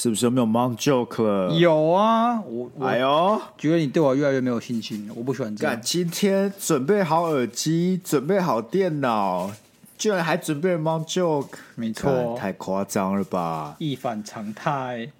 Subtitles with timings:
[0.00, 1.52] 是不是有没有 Mount Joke 了？
[1.52, 5.74] 有啊，我我哎呦，觉得你对我越来越没有信心了，我不喜欢这样。
[5.74, 9.50] 干，今天准备好耳机，准备好电脑，
[9.98, 13.76] 居然还准备 Mount Joke，没错，太夸张了吧！
[13.78, 15.10] 一反常态，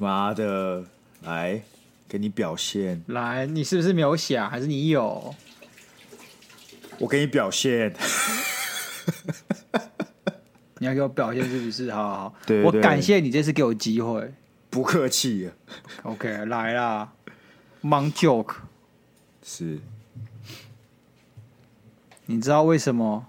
[0.00, 0.82] 妈的，
[1.22, 1.62] 来
[2.08, 5.32] 给你表现，来，你是不是没有想，还是你有？
[6.98, 7.94] 我给你表现。
[10.82, 11.92] 你要给我表现是不是？
[11.92, 14.34] 好好好，对我感谢你这次给我机会，
[14.68, 15.48] 不客气。
[16.02, 17.12] OK，来啦
[17.84, 18.54] ，Mount Joke
[19.44, 19.78] 是，
[22.26, 23.26] 你知道为什么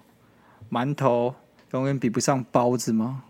[0.72, 1.36] 馒头
[1.74, 3.26] 永远比不上包子吗？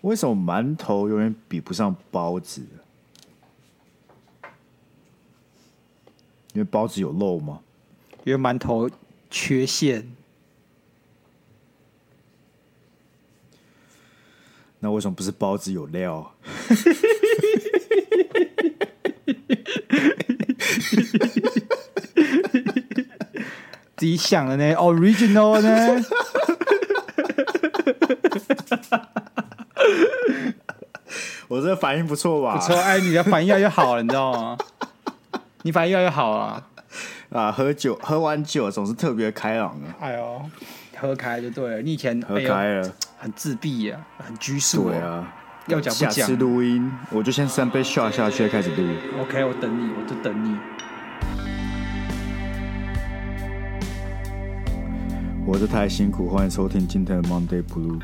[0.00, 2.62] 为什么馒头永远比不上包子？
[6.54, 7.60] 因为包子有肉吗？
[8.24, 8.88] 因为馒头
[9.30, 10.10] 缺馅。
[14.84, 16.30] 那为什么不是包子有料？
[23.96, 25.96] 自己想的呢，original 呢？
[31.48, 32.58] 我这个反应不错吧？
[32.58, 34.58] 不错，哎，你的反应越来越好了，你知道吗？
[35.62, 36.62] 你反应越来越好了。
[37.30, 39.86] 啊，喝酒喝完酒总是特别开朗的。
[39.98, 40.42] 哎呦，
[41.00, 41.80] 喝开就对了。
[41.80, 42.92] 你以前喝开了，
[43.24, 44.90] 很自闭呀，很拘束。
[44.90, 45.32] 对啊。
[45.68, 46.10] 要讲不讲？
[46.10, 48.86] 下次录音，我就先三杯下下去开始录。
[49.18, 50.58] OK，我等你，我就等你。
[55.46, 57.98] 活得太辛苦，欢迎收听今天的 Monday Blue。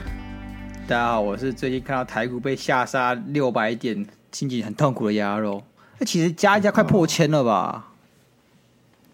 [0.88, 5.62] 大家好，我是最近看到台股被下杀六百点，心情很痛苦的鸭肉。
[5.98, 7.88] 那其实加一加快破千了吧？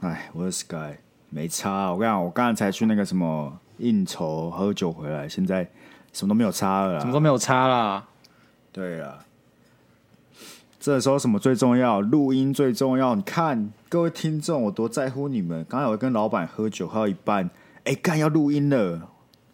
[0.02, 0.98] 哎，我是 Sky，
[1.30, 1.90] 没差。
[1.90, 5.68] 我跟你讲，我刚才才去那个什么应酬喝酒回来，现在
[6.16, 8.02] 什么都没有差了，什么都没有差啦。
[8.72, 9.18] 对啊，
[10.80, 12.00] 这时候什么最重要？
[12.00, 13.14] 录音最重要。
[13.14, 15.62] 你看，各位听众，我多在乎你们。
[15.68, 17.50] 刚才我跟老板喝酒喝到一半，
[17.84, 18.98] 哎，干要录音了，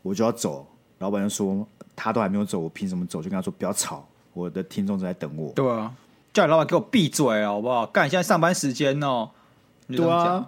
[0.02, 0.64] 我就要走。
[1.00, 3.20] 老板就说他都还没有走，我凭什么走？
[3.20, 5.52] 就跟他说不要吵，我的听众正在等我。
[5.54, 5.92] 对啊，
[6.32, 7.84] 叫你老板给我闭嘴好不好？
[7.86, 9.30] 干，现在上班时间哦。
[9.88, 10.46] 对啊。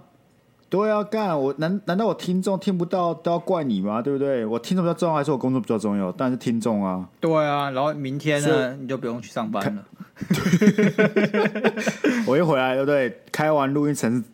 [0.74, 4.02] 都要干我难难道我听众听不到都要怪你吗？
[4.02, 4.44] 对不对？
[4.44, 6.10] 我听众比较重要还是我工作比较重要？
[6.10, 7.08] 当然是听众啊。
[7.20, 9.84] 对啊，然后明天呢你就不用去上班了。
[12.26, 13.22] 我一回来，对不对？
[13.30, 14.24] 开完录音程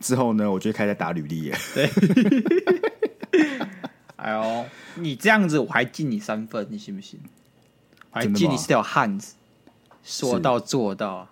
[0.00, 1.52] 之后呢，我就开始打履历。
[1.74, 1.90] 对。
[4.16, 4.64] 哎呦，
[4.94, 7.20] 你这样子我还敬你三分，你信不信？
[8.12, 9.34] 我还敬你是条汉子，
[10.02, 11.28] 说到做到。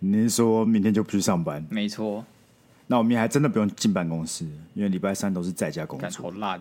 [0.00, 1.66] 你是说明天就不去上班？
[1.70, 2.22] 没错。
[2.90, 6.22] 那我们还真的不用进办公室，因为礼拜三都是在家工作。
[6.22, 6.60] 好烂！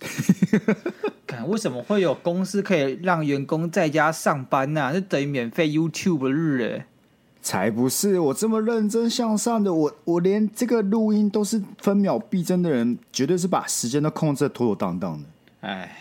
[1.26, 4.92] 看为什么会有公司可以让员工在家上班呢、啊？
[4.92, 6.86] 这等于免费 YouTube 日哎！
[7.40, 8.18] 才不是！
[8.18, 15.28] 我这么认真向上的，我我连这个录音都是分秒必争的人，绝对是把时间都控制的妥妥当当的。
[15.60, 15.96] 哎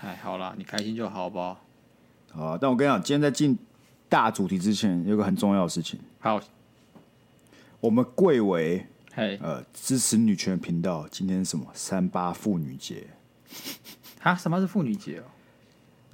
[0.00, 1.60] 哎，好啦，你开心就好，好不好？
[2.32, 3.58] 好，但我跟你讲，今天在进
[4.08, 6.00] 大主题之前，有个很重要的事情。
[6.20, 6.40] 好。
[7.84, 13.08] 我们贵为嘿呃支持女权频道，今天是什么三八妇女节？
[14.22, 15.24] 啊，什么是妇女节哦？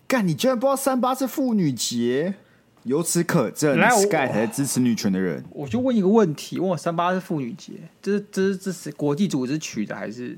[0.08, 2.34] 干，你居然不知道三八是妇女节？
[2.82, 5.44] 由此可证，Sky 才是支持女权的人。
[5.50, 10.36] 我就问一个问题：问我三八是妇女节，这是这是这是国际组织取的，还是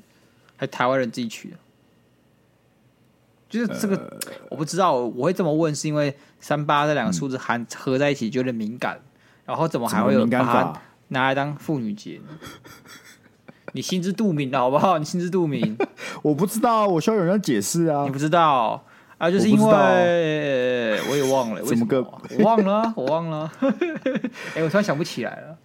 [0.57, 1.57] 还是台湾人自己取的？
[3.49, 4.21] 就是这个、呃、
[4.51, 9.09] 我不知道，我会这么问，是因为三八这两个数字含合在一起就有点敏感，嗯、
[9.47, 10.83] 然后怎么还会有敏感法？
[11.13, 12.21] 拿来当妇女节，
[13.73, 14.99] 你心知肚明的好不好？
[14.99, 15.77] 你心知肚明。
[16.23, 18.05] 我不知道，我需要有人解释啊。
[18.05, 18.83] 你不知道
[19.19, 19.31] 啊？
[19.31, 21.63] 就是因为我，我也忘了？
[21.65, 22.03] 怎么个？
[22.03, 23.51] 我忘了，我忘了。
[23.61, 25.59] 哎、欸，我突然想不起来了。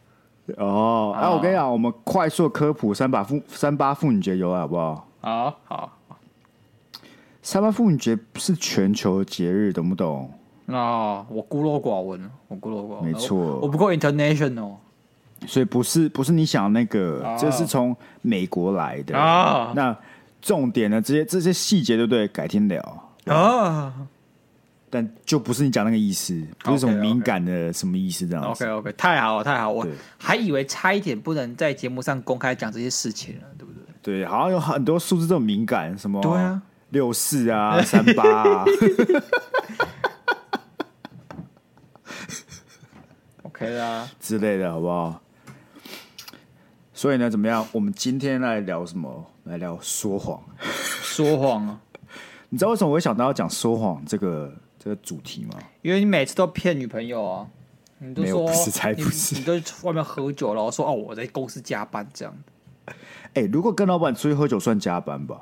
[0.58, 5.08] 哦，哎、啊，我跟你讲，我们快速科普三八妇三八妇女节由来好不好？
[5.22, 5.98] 好好。
[7.42, 10.32] 三八妇女节是全球节日，懂不懂？
[10.68, 13.06] 啊，我孤陋寡闻，我孤陋寡闻。
[13.06, 14.76] 没错，我不够 international。
[15.46, 17.56] 所以不是不是你想那个，这、oh.
[17.56, 19.16] 是从美国来的。
[19.18, 19.76] Oh.
[19.76, 19.96] 那
[20.42, 21.02] 重点呢？
[21.02, 22.28] 这些这些细节对不对？
[22.30, 22.82] 改天聊
[23.26, 23.94] 啊。
[23.96, 24.08] Oh.
[24.90, 29.86] 但就不是你讲那个意思，不是什么敏感的什么意思这样 OK OK，太好了太好了，我
[30.18, 33.84] 还以为差一点不能在节目上公开讲这些事情了，对不对？
[34.22, 36.62] 对，好像有很多数字这么敏感，什么对啊，
[36.92, 38.66] 六四啊， 三八啊。
[43.44, 45.22] OK 啦，之类的好不好？
[46.98, 47.64] 所以呢，怎么样？
[47.72, 49.24] 我们今天来聊什么？
[49.44, 50.42] 来聊说谎。
[50.60, 51.80] 说谎啊！
[52.50, 55.60] 你知道为什么我会想到要讲说谎这个这这个主题吗？
[55.82, 57.48] 因为你每次都骗女朋友啊，
[58.00, 62.34] 你都说不是才不是你，你都去外面喝酒，然后说哦我在公司加班这样。
[63.34, 65.42] 哎、欸，如果跟老板出去喝酒算加班吧？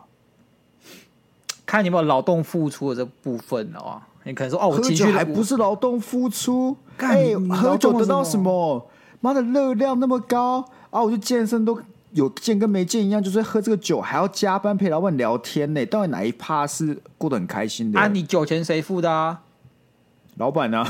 [1.64, 4.08] 看你有没有劳动付出的这部分啊？
[4.24, 6.76] 你可能说哦，我喝酒还不是劳动付出？
[6.98, 8.90] 哎、欸，喝酒得到什么？
[9.22, 11.02] 妈的热量那么高啊！
[11.04, 11.78] 我去健身都
[12.12, 15.86] 有健跟没健一样，就是喝这个酒还要加班陪老板聊天呢。
[15.88, 18.00] 到底哪一趴是过得很开心的？
[18.00, 19.42] 啊，你酒钱谁付的啊？
[20.38, 20.88] 老板呢、啊？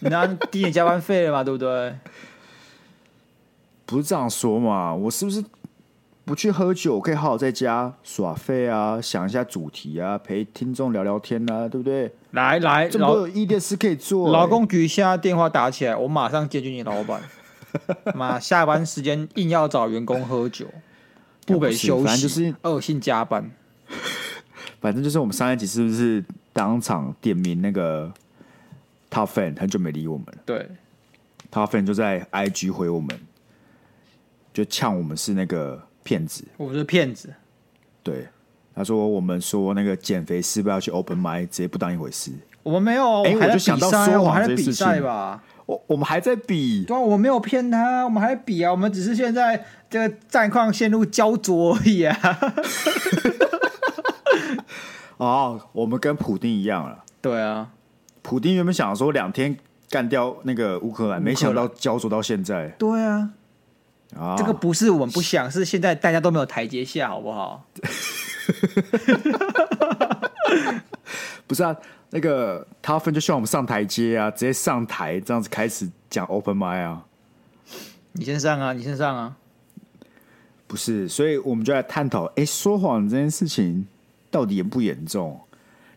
[0.00, 1.44] 你拿抵你加班费了嘛？
[1.44, 1.94] 对不对？
[3.84, 4.92] 不是这样说嘛？
[4.92, 5.44] 我是不是？
[6.24, 12.12] 不去喝酒，可以好好在家耍废啊，想一下主题啊，陪听众聊聊天啊，对不对？
[12.32, 14.32] 来来，这么多有意义的事可以做、欸。
[14.32, 17.22] 劳工局现在电话打起来，我马上接近你老板。
[18.14, 20.66] 妈，下班时间硬要找员工喝酒，
[21.46, 23.50] 不给休息，反正就是恶性加班。
[24.80, 28.12] 反正就是我们上一集是不是当场点名那个
[29.10, 30.38] Top Fan 很久没理我们了？
[30.44, 30.68] 对
[31.50, 33.18] ，Top Fan 就在 IG 回我们，
[34.52, 35.82] 就呛我们是那个。
[36.06, 37.34] 骗子，我们是骗子。
[38.04, 38.28] 对，
[38.72, 42.30] 他说我们说那个减肥是不是要去 open mic，直接不当一回事。
[42.62, 45.42] 我们没有，哎、欸，我就想到说谎这件事情吧。
[45.66, 52.16] 我我们还在比，对啊，我没有骗他，我们还在比啊，我们只是现在这个战况陷入焦灼而已啊。
[55.18, 57.04] 哦，我们跟普丁一样了。
[57.20, 57.68] 对啊，
[58.22, 59.56] 普丁原本想说两天
[59.90, 62.68] 干掉那个乌克兰，没想到焦灼到现在。
[62.78, 63.30] 对啊。
[64.38, 67.66] 这个不是我们不想，是现在大家都没有台阶下，好不好？
[71.46, 71.76] 不是啊，
[72.10, 77.04] 那个他分就希望我们上台阶啊，直接上台这样子开始讲 open mic 啊。
[78.12, 79.36] 你先上啊，你先上啊。
[80.66, 83.86] 不是，所以我们就来探讨，哎，说谎这件事情
[84.30, 85.40] 到底严不严重？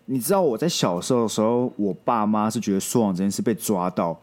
[0.06, 4.20] 你知道我在小时候的时候，我爸妈是觉得说谎这件事被抓到。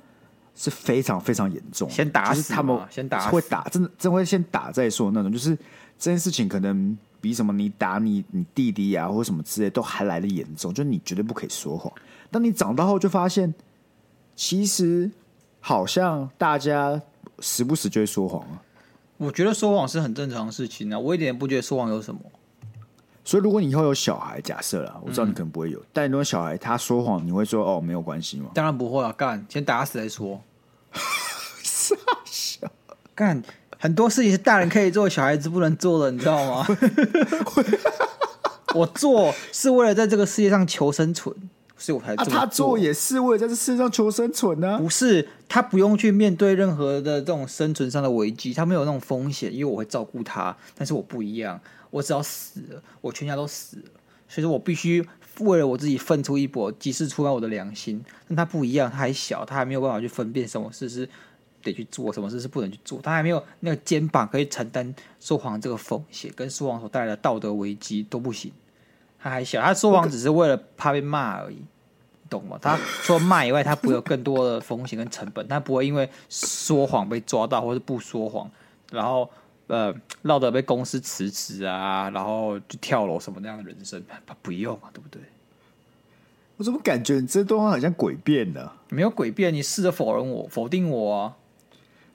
[0.59, 5.31] 是非常非常严重，先打死他们，先打会打，真的真会先打再说那种。
[5.31, 5.55] 就是
[5.99, 10.73] 这件事情可能比什么你打你你弟弟啊，或者什么之类都还来得严重。
[10.73, 11.93] 就你绝对不可以说谎。
[12.31, 13.55] 当你长大后就发现，
[14.35, 15.11] 其实
[15.61, 17.01] 好像大家
[17.41, 18.63] 时不时就会说谎啊。
[19.17, 22.21] 我觉得说谎是很正常的事情啊，我一点也不觉得说谎有什么。
[23.25, 28.51] 所以如果你以后有小孩，假设了，我知道你可能不会有，嗯、但如果小孩他说谎，你会说哦没有关系吗？
[28.55, 30.41] 当然不会啊，干先打死再说。
[31.63, 32.71] 傻笑，
[33.15, 33.43] 干
[33.79, 36.67] 很多事情是大人可以做，小孩子不能做的，你知道吗？
[38.75, 41.35] 我做是为了在这个世界上求生存，
[41.79, 42.25] 所以我才做。
[42.25, 44.79] 啊、他做也是为了在这世界上求生存呢、啊？
[44.79, 50.55] 不是，他不用去面对任何的这种生存上的危机，他没有那种风险，因为我会照顾他。
[50.77, 51.59] 但是我不一样。
[51.91, 53.85] 我只要死了，我全家都死了，
[54.29, 55.07] 所以说我必须
[55.39, 58.05] 为了我自己奋出一搏，即使出卖我的良心。
[58.29, 61.09] 但他不一样，他还小，他还没有办法去分辨什么事是
[61.67, 63.01] 得去做，什么事是不能去做。
[63.03, 68.53] 他还没有那个肩膀可以承担说谎这个风险，跟说谎所带来的道德危机都不行。
[69.19, 71.59] 他还小，他说谎只是为了怕被骂而已，
[72.31, 72.59] 懂吗？
[72.61, 78.51] 他说骂以外，他不会有更多的风险跟成本，他不会因为说谎被抓到，或是不说谎，
[78.91, 79.31] 然后。
[79.69, 79.93] 呃，
[80.23, 85.21] 闹得被公司辞职啊，然后就跳楼什么那样的人生，他不用啊，对不对？
[86.57, 88.71] 我怎么感觉你这段话好像诡辩呢？
[88.91, 91.37] 没有诡辩，你试着否认我，否定我啊？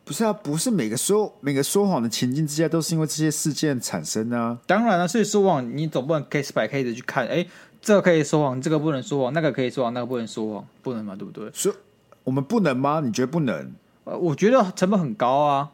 [0.03, 4.57] 不是啊，不是每个说每个说谎的情境之下都是因为这些事件产生的啊。
[4.65, 7.45] 当然了，所以说谎你总不能 case by case 的去看，哎，
[7.81, 11.49] 这个可以说谎，这个不能说谎，那个可以说谎，那个不能说谎，不能嘛，对不对？
[11.53, 11.73] 说
[12.23, 13.01] 我们不能吗？
[13.03, 13.71] 你觉得不能？
[14.03, 15.69] 呃，我觉得成本很高啊。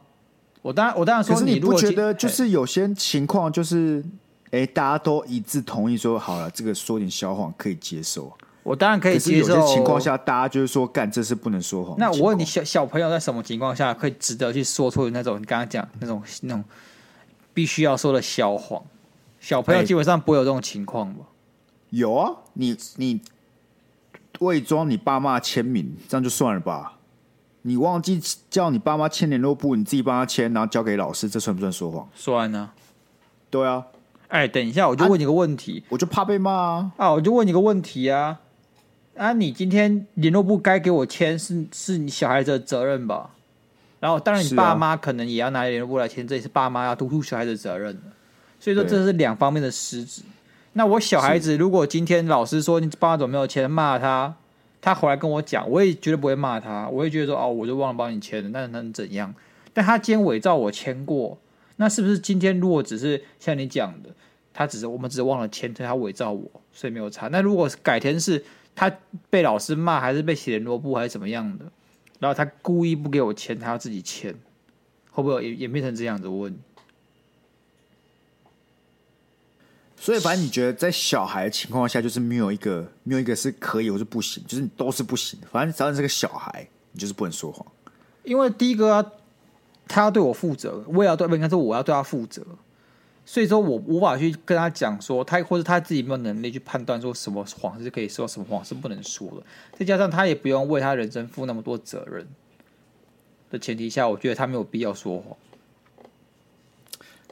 [0.60, 4.04] 我当然，我当然说，可是你不觉得就是有些情况，就是
[4.50, 8.32] 哎，大家都一致同意说好了，这个说点小谎可以接受。
[8.68, 9.56] 我当然可以接受。
[9.56, 11.96] 有些情况下，大家就是说干这是不能说谎。
[11.98, 16.62] 那我问你，小小朋友在什么情况下可以值得去说出那种你刚刚讲那种那种
[17.54, 18.82] 必须要说的小谎？
[19.40, 21.24] 小朋友基本上不会有这种情况吧？
[21.90, 23.20] 有啊，你你
[24.40, 26.98] 伪装你爸妈签名，这样就算了吧。
[27.62, 28.20] 你忘记
[28.50, 32.08] 叫你爸妈签联络簿，你自己帮他签，然后交给老师，这算不算说谎？
[32.14, 32.74] 算呢、啊。
[33.48, 33.84] 对啊。
[34.28, 36.92] 哎，等一下，我就问你个问题，啊、我就怕被骂啊。
[36.98, 38.38] 啊，我就问你个问题啊。
[39.18, 43.30] 啊，你今天联络部该给我签，是是你小孩子的责任吧？
[43.98, 47.98] 然后，当然你爸妈可能也要拿联络部来签，这也是爸妈要督促小孩子的责任。
[48.60, 50.22] 所以说，这是两方面的失职。
[50.74, 54.34] 那我小孩子如果今天老师说你爸妈怎么没有签，骂他。
[54.80, 59.34] 他回来跟我讲，我也绝对不会骂他，我也觉得说哦，我就忘了帮你签了，那能怎样？
[59.74, 61.36] 但他今天伪造我签过，
[61.76, 64.10] 那是不是今天如果只是像你讲的，
[64.54, 67.26] 他只是我们只是忘了签，他伪造我，所以没有查。
[67.26, 68.42] 那如果改天是
[68.78, 68.96] 他
[69.28, 71.64] 被老师骂，还是被写联络簿，还是怎么样的？
[72.20, 74.32] 然后他故意不给我签，他要自己签，
[75.10, 76.28] 会不会也演变成这样子？
[76.28, 76.56] 我问。
[79.96, 85.40] 所以，反正你觉得在小孩的情况下，就是没有一个没有一个是可以或是不行，就是你都是不行。
[85.50, 87.66] 反正只要你是个小孩，你就是不能说谎。
[88.22, 89.04] 因为第一个啊，
[89.88, 92.46] 他要对我负责，我也要对，不应该是我要对他负责。
[93.30, 99.42] 所以说我无法去跟他讲说他或者他自己没有能力去判断说什么谎是可以说，什么谎是不能说的。
[99.78, 102.26] 再加上他也不用为他人生负那么多责任
[103.50, 105.36] 的前提下，我觉得他没有必要说谎。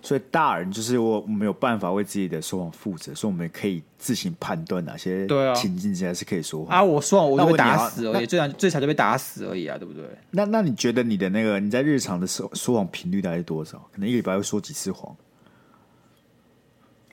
[0.03, 6.85] 所以大人就是我没有办法为自己的说谎负责，所以我们可以自行判断哪些情境之下是可以说谎啊。
[6.85, 10.05] 我说谎我就被打死而已，最惨最惨就被打死而已啊，对不对？
[10.33, 13.79] 那那你觉得你的那个你在日常的说说谎频率大概是多少？
[13.95, 15.17] 可能一个礼拜会说几次谎？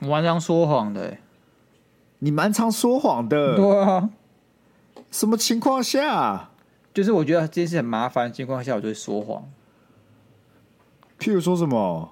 [0.04, 1.18] 我蛮常说谎的、欸，
[2.20, 4.10] 你蛮常说谎的，对啊。
[5.10, 6.50] 什么情况下？
[6.92, 9.44] 就是我觉得这件事很麻烦的情况下，我就会说谎。
[11.18, 12.10] 譬如说什么？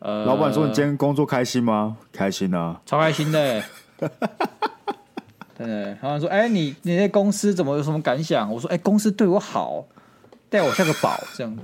[0.00, 1.98] 呃，老板说你今天工作开心吗？
[2.12, 3.64] 开心啊，超开心的、欸。
[5.58, 5.66] 对，
[6.00, 9.84] 然后说：“哎、欸，你你在公司怎么有什么感想？”我说：“哎、欸，公司对我好，
[10.48, 11.62] 待我像个宝这样子。”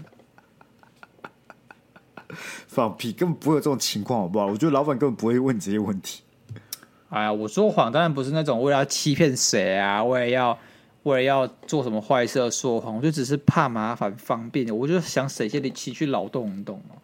[2.68, 4.46] 放屁，根本不会有这种情况，好不好？
[4.46, 6.22] 我觉得老板根本不会问你这些问题。
[7.10, 10.58] 哎呀，我说谎当然不是那种为了要欺骗谁啊，为了要
[11.04, 16.96] 为了要做什么坏事而说谎，我就只是怕麻烦方便，我就想省些力气去劳动，你懂吗？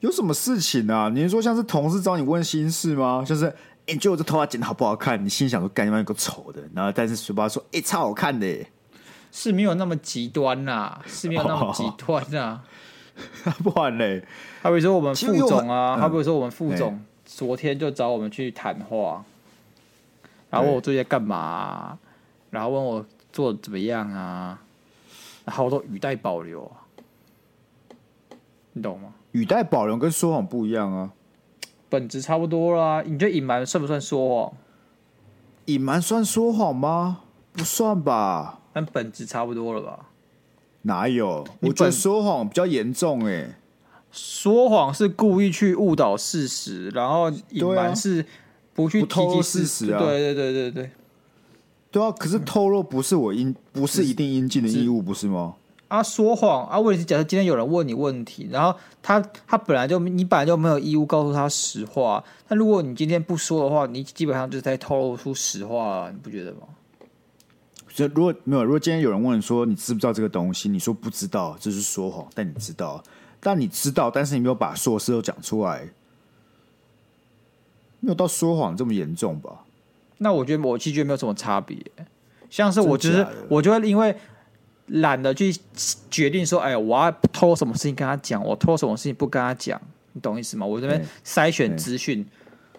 [0.00, 1.08] 有什么事情啊？
[1.08, 3.24] 你是说像是同事找你问心事吗？
[3.26, 3.52] 就是，
[3.86, 5.22] 你觉得我这头发剪的好不好看？
[5.24, 8.66] 你心想说，干你妈有个丑的，然后但是嘴巴说，哎、欸，超好看的，
[9.32, 12.62] 是没有那么极端呐、啊，是没有那么极 端啊。
[13.62, 14.24] 不然嘞，
[14.62, 19.24] 他比如说我们副总啊，他比如说我们副总昨天就找我们去谈话，
[20.50, 21.98] 然后问我最近在干嘛、啊，
[22.50, 24.60] 然后问我做的怎么样啊，
[25.44, 26.82] 然后我都语带保留，啊
[28.72, 29.14] 你懂吗？
[29.32, 31.12] 语带保留跟说谎不一样啊，
[31.88, 33.02] 本质差不多啦。
[33.06, 34.52] 你觉得隐瞒算不算说谎？
[35.66, 37.20] 隐瞒算说谎吗？
[37.52, 38.58] 不算吧。
[38.72, 40.08] 但本质差不多了吧？
[40.84, 41.46] 哪有？
[41.60, 43.54] 我觉得说谎比较严重哎、欸。
[44.10, 48.24] 说谎是故意去误导事实，然后隐瞒是
[48.72, 49.98] 不去提及事实啊。
[49.98, 50.90] 对对对对对。
[51.90, 55.54] 对啊，可是透露不是我应，不是一定应尽的义务，不是吗？
[55.88, 56.78] 啊，说谎啊！
[56.78, 62.24] 问题是，假设今天有人问你问题，然后他他本来就你本来就没有义务告诉他实话。
[62.48, 66.62] 那如果你今天不说的话，你基本上就是在透露出实话，你不觉得吗？
[67.94, 72.28] 就如果没有，如果今天有人问说你知不知道这个东西，你说不知道，这是说谎。
[72.34, 73.02] 但你知道，
[73.40, 75.88] 但你知道，但是你没有把硕士都讲出来，
[78.00, 79.64] 没有到说谎这么严重吧？
[80.18, 81.78] 那我觉得我其实觉得没有什么差别。
[82.50, 84.14] 像是我就是我就会因为。
[84.88, 85.50] 懒得去
[86.10, 89.80] 决定说，哎，我要偷什么事情跟他讲，我偷什么事情不跟他讲，
[90.12, 90.66] 你懂意思吗？
[90.66, 92.22] 我这边筛选资讯，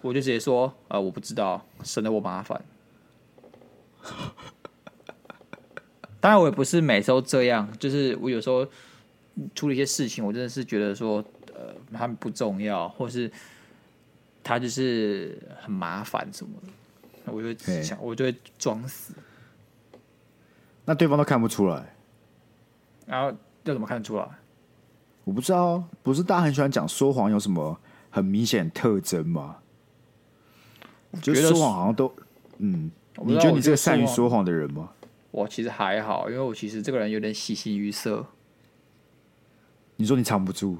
[0.02, 2.62] 我就直接说，呃，我不知道，省得我麻烦。
[6.26, 8.66] 当然，我也不是每次都这样，就是我有时候
[9.54, 13.30] 处理一些事情，我真的是觉得说，呃，他们不重要，或是
[14.42, 19.14] 他就是很麻烦什么的，我就想，我就会装死。
[20.84, 21.94] 那对方都看不出来。
[23.06, 23.28] 然后
[23.62, 24.28] 要怎么看得出来？
[25.22, 27.78] 我不知道，不是大家很喜欢讲说谎有什么
[28.10, 29.58] 很明显特征吗？
[31.12, 32.12] 我觉得说谎好像都，
[32.58, 32.90] 嗯，
[33.22, 34.90] 你觉得你这个善于说谎的人吗？
[35.36, 38.24] 我其实还好，因为我其实这个人有点喜形于色。
[39.96, 40.78] 你说你藏不住？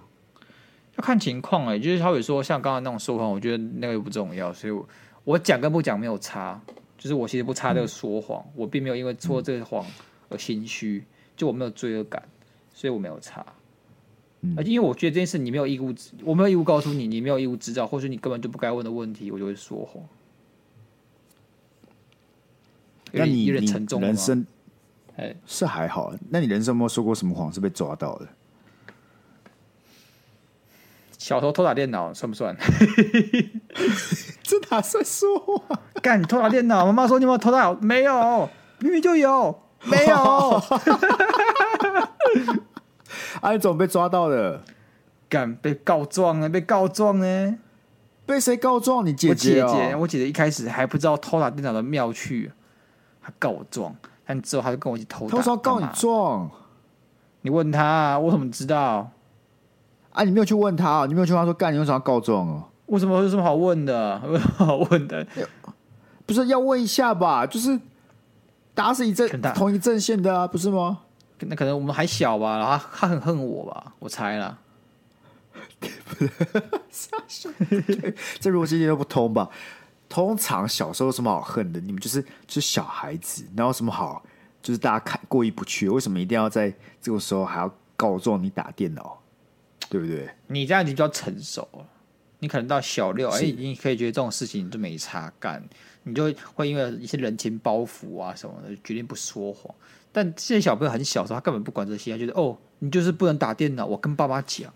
[0.96, 4.88] 要看情况哎、欸，就是好比说像刚刚那种说谎，我觉得那个又不重要，所以我
[5.24, 6.58] 我讲跟不讲没有差，
[6.96, 9.84] 就是我其实不差这个说谎，嗯、我并没有因为说这个谎
[10.30, 11.04] 而心虚。
[11.36, 12.26] 就我没有罪恶感，
[12.72, 13.44] 所以我没有差。
[14.56, 15.94] 而且因为我觉得这件事你没有义务，
[16.24, 20.02] 我没有义务告诉你，你没有义务知道，或者你根本就不该问的问题，我就会说谎。
[23.12, 23.66] 那你你人
[24.16, 24.46] 生
[25.16, 28.28] 哎是还好，那你人生有没有说过什么谎是被抓到的？
[31.18, 32.56] 小偷偷打电脑算不算？
[34.42, 35.60] 这哪算说谎？
[36.02, 37.72] 干你偷打电脑，妈妈说你有没有偷打？
[37.74, 38.48] 没有，
[38.78, 39.62] 明明就有。
[39.84, 40.16] 没有，
[43.40, 44.62] 啊，你怎么被抓到的？
[45.28, 46.48] 敢被告状呢？
[46.48, 47.58] 被告状呢？
[48.24, 49.06] 被谁告状？
[49.06, 52.50] 你姐姐、哦、我姐姐，我姐姐一开始还不知道偷打电脑的妙趣，
[53.26, 53.92] 她告我状，
[54.24, 55.36] 但之后他就跟我一起偷打。
[55.36, 56.48] 偷说告你状？
[57.40, 59.10] 你问他，我怎么知道？
[60.12, 62.62] 啊，你没有去问他，你没有去问他说干，你为什么要告状哦？
[62.86, 64.22] 为什么有什么好问的？
[64.24, 65.26] 有什么好问的？
[66.24, 67.44] 不是要问一下吧？
[67.44, 67.76] 就是
[68.74, 71.00] 大家是一阵同一阵线的啊，不是吗？
[71.40, 74.56] 那可能我们还小吧，然后他，他很恨我吧，我猜啦。
[78.38, 79.50] 这逻辑一点都不通吧？
[80.08, 81.80] 通常小时候有什么好恨的？
[81.80, 84.24] 你们就是就是小孩子，然后什么好？
[84.62, 89.20] 就是大家看过意不去，为什么一定要在这个时候还要告状你打电脑？
[89.88, 90.28] 对不对？
[90.48, 91.86] 你这样子比较成熟了，
[92.40, 95.62] 你可能到小六，哎，你可以觉得这种事情你就没差干，
[96.02, 99.72] 你就会因为一些人情包袱啊什么的，决定不说谎。
[100.10, 104.72] 但现在小朋友很小的时候，他根本不管这些，他觉得哦，你就是不能打电脑，我跟爸妈讲。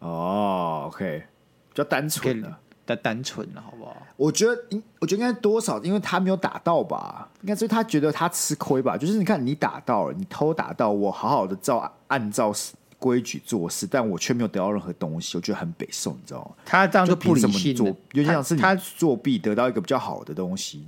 [0.00, 1.24] 哦，OK，
[1.68, 3.94] 比较单纯了，单单纯了，好不好？
[4.16, 8.96] 我觉得应，我觉得应该多少，因为他没有打到吧，应该是他觉得他吃亏吧。
[8.96, 12.50] 就是你看，你打到了，你偷打到，我好好的照按照
[12.98, 16.62] 规矩做事，但我却没有得到任何东西，我觉得很北宋，你知道吗？
[16.64, 20.86] 他这样就不理性，做，有点像是他作弊得到一个比较好的东西，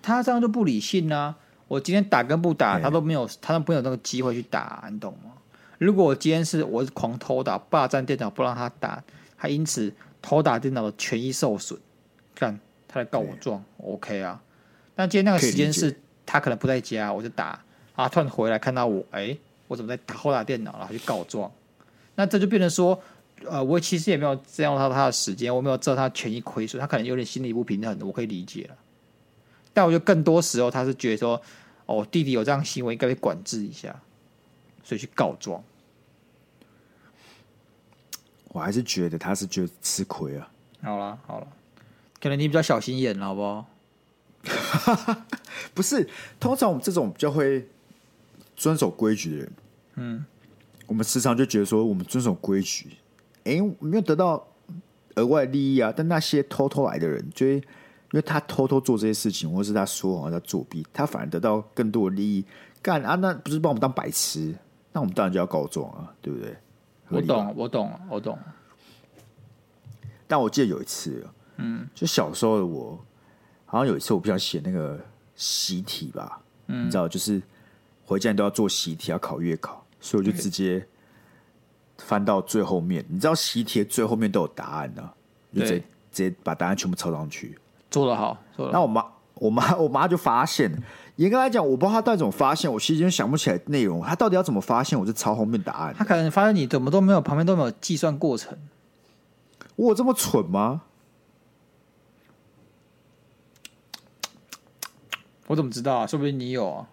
[0.00, 1.36] 他，他这样就不理性呢、啊。
[1.68, 5.30] 我今天打跟不打，他都没有，他都没有那个机会去打，你懂吗？
[5.78, 9.02] 如果我今天是我是狂偷打，霸占电脑不让他打，
[9.36, 11.76] 他因此偷打电脑的权益受损，
[12.34, 14.40] 看他来告我状，OK 啊？
[14.94, 17.62] 但今天那个时间是他可能不在家，我就打
[17.94, 21.50] 啊，突然回来看到我，哎、欸，我怎么在偷打电脑，然后去告状？
[22.14, 22.98] 那这就变成说，
[23.44, 28.76] 呃，我其实也没有占用到他的时间，我没有知道他权益亏损，他可能有点心理不平衡的，我可以理解了。
[29.72, 31.40] 但我觉得更多时候他是觉得说，
[31.86, 33.98] 哦，弟弟有这样行为，应该被管制一下，
[34.84, 35.64] 所以去告状。
[38.52, 40.48] 我还是觉得他是觉得吃亏啊。
[40.82, 41.46] 好了好了，
[42.20, 43.66] 可能你比较小心眼了，好不好？
[45.72, 46.08] 不是，
[46.40, 47.68] 通常我们这种比较会
[48.56, 49.52] 遵守规矩的人，
[49.94, 50.24] 嗯，
[50.86, 52.88] 我们时常就觉得说，我们遵守规矩，
[53.44, 54.44] 哎、欸，没有得到
[55.14, 55.92] 额外利益啊。
[55.96, 57.62] 但那些偷偷来的人，就会因
[58.14, 62.44] 为他偷偷做这些事情，或是他说谎、他作弊，他反而得到更多的利益。
[62.82, 64.52] 干啊，那不是把我们当白痴？
[64.92, 66.56] 那我们当然就要告状啊，对不对？
[67.12, 68.38] 我懂，我懂，我懂。
[70.26, 72.98] 但我记得有一次，嗯，就小时候的我，
[73.66, 74.98] 好像有一次我不想写那个
[75.34, 77.42] 习题吧，嗯，你知道，就是
[78.04, 80.86] 回家都要做习题，要考月考，所以我就直接
[81.98, 83.04] 翻到最后面。
[83.08, 85.10] 你知道习题最后面都有答案呢，
[85.54, 87.58] 就直接直接把答案全部抄上去，
[87.90, 88.42] 做得好。
[88.56, 88.78] 做得好。
[88.78, 90.72] 那我妈，我妈，我妈就发现。
[91.16, 94.00] 严格来讲，我不知道他到底怎么发现，我其实想不起来内容。
[94.02, 94.98] 他到底要怎么发现？
[94.98, 95.94] 我就抄后面答案。
[95.96, 98.56] 他可能发现你怎么都没有，旁边都没有计算过程。
[99.76, 100.82] 我有这么蠢吗？
[105.48, 106.06] 我怎么知道啊？
[106.06, 106.88] 说不定你有啊？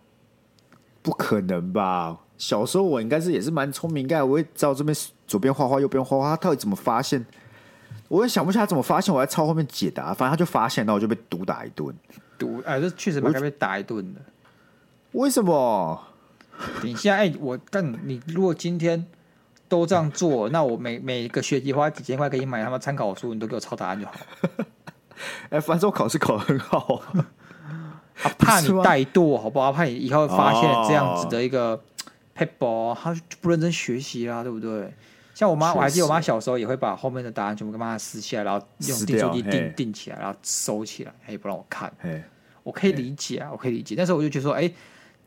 [1.02, 2.20] 不可能吧？
[2.38, 4.96] 小时候我应该是也是蛮聪明，应该我会知道这边
[5.28, 6.32] 左边画画，右边画画。
[6.32, 7.26] 他到底怎么发现？
[8.10, 9.16] 我也想不起来怎么发现。
[9.16, 11.96] 我在抄后面解答，反正他就发现，然后我就被毒打一顿。
[12.40, 14.22] 毒哎，这确实蛮该被打一顿的。
[15.12, 16.02] 为什么？
[16.82, 19.06] 等一下，哎，我但你如果今天
[19.68, 24.14] 都这样做， 那我每每个学期花几千块给你买他们参考书，你都给我抄答案就好。
[25.50, 27.02] 哎，反正我考试考得很好，
[28.16, 29.72] 他 怕你怠惰，好不好？
[29.72, 31.82] 怕你以后发现这样子的一个
[32.34, 34.94] 撇步，他就不认真学习啦，对不对？
[35.40, 41.90] 像我妈，我还记得我妈小时候也会把后面的答案全部跟妈妈撕下来，然后用订书机订订起来，然后收起来，她也不让我看。
[42.62, 43.96] 我可以理解啊，我可以理解。
[43.96, 44.76] 但是我就觉得说，哎、欸，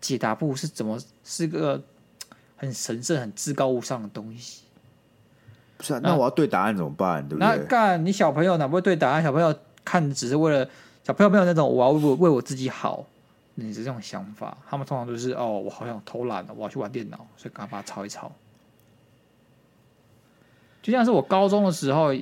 [0.03, 1.83] 解答簿是怎么是个
[2.59, 4.65] 很神圣、很至高无上的东西？
[5.79, 7.27] 不是啊，那我要对答案怎么办？
[7.27, 7.47] 对不对？
[7.47, 9.23] 那干你小朋友哪不会对答案？
[9.23, 10.69] 小朋友看只是为了
[11.05, 13.03] 小朋友没有那种我要为为我自己好，
[13.55, 14.55] 你是这种想法。
[14.69, 18.31] 他们通常都是哦，我好想偷懒了，我要去玩电脑，所以赶快把它抄一抄。
[20.83, 22.13] 就像是我高中的时候，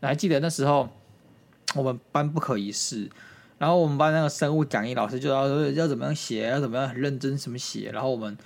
[0.00, 0.88] 还记得那时候
[1.74, 3.10] 我们班不可一世，
[3.58, 8.38] 然后我们班那个生物讲义老师就要说要怎么样写，要怎么样很认真什么写，然后我们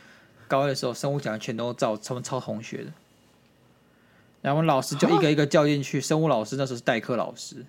[0.49, 2.93] 高一的时候生物讲义全都照他们抄同学的，
[4.41, 6.01] 然后我们老师就一个一个叫进去。
[6.01, 7.67] 生物老师那时候是代课老师，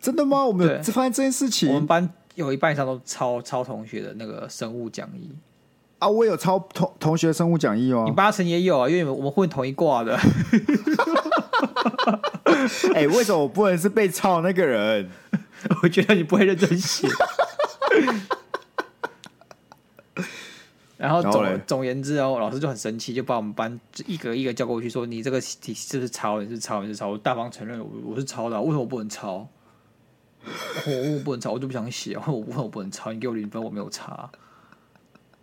[0.00, 0.44] 真的吗？
[0.44, 5.30] 我们有发现这件事情，我们班有一半以上都抄抄同学的那个生物讲义。
[5.98, 8.04] 啊，我有抄同同学生物讲义哦。
[8.06, 10.16] 你八成也有啊，因为我们混同一挂的。
[12.94, 15.10] 哎、欸，为什么我不能是被抄那个人？
[15.82, 17.08] 我觉得你不会认真写。
[20.96, 26.40] 然后总总言之哦，老师就很生气，就把我们班就一个一个叫过去，说：“你这个题是不是抄？
[26.42, 26.82] 你是抄？
[26.82, 29.48] 你是抄？”我大方承认我我是抄的，啊，为什么我不能抄？
[30.44, 32.18] 我我不能抄，我就不想写。
[32.26, 33.12] 我为什么不能抄？
[33.12, 34.28] 你给我零分，我没有查。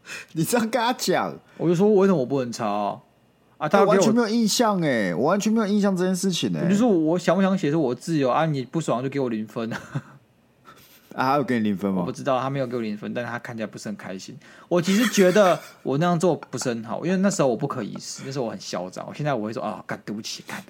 [0.34, 3.02] 你这样跟他讲，我就说为什么我不能抄
[3.58, 3.70] 啊？
[3.70, 6.62] 他完全没有印象哎，我完全没有印象这件事情哎。
[6.64, 9.72] 我就说我想不想写是我自由啊，你不爽就给我零分。
[11.16, 12.02] 啊，他有给你零分吗？
[12.02, 14.38] 我不知道，他没有给我零分，但是他看起来不是很开心。
[14.68, 19.06] 我其实觉得我那样做不是很好，因为那时候我不可一世，那时候我很嚣张。
[19.08, 20.62] 我现在我会说啊，干，对不起，干，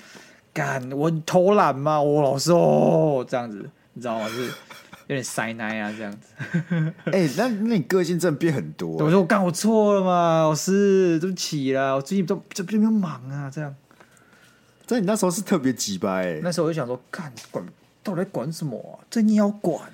[0.54, 4.28] 干，我偷懒嘛，我老师哦，这样子，你知道吗？
[4.30, 4.54] 就是
[5.08, 6.28] 有点塞奶啊，这样子。
[7.12, 8.90] 哎、欸，那那你个性真的变很多。
[9.04, 13.76] 我说我干，我错了嘛，老师，对不起啦，我最近都这边没有忙啊，这样。
[14.86, 17.66] 在你那时候是特别急吧，哎，那时候我就想说，干，管
[18.04, 19.06] 到底管什么啊？
[19.10, 19.90] 这你要管。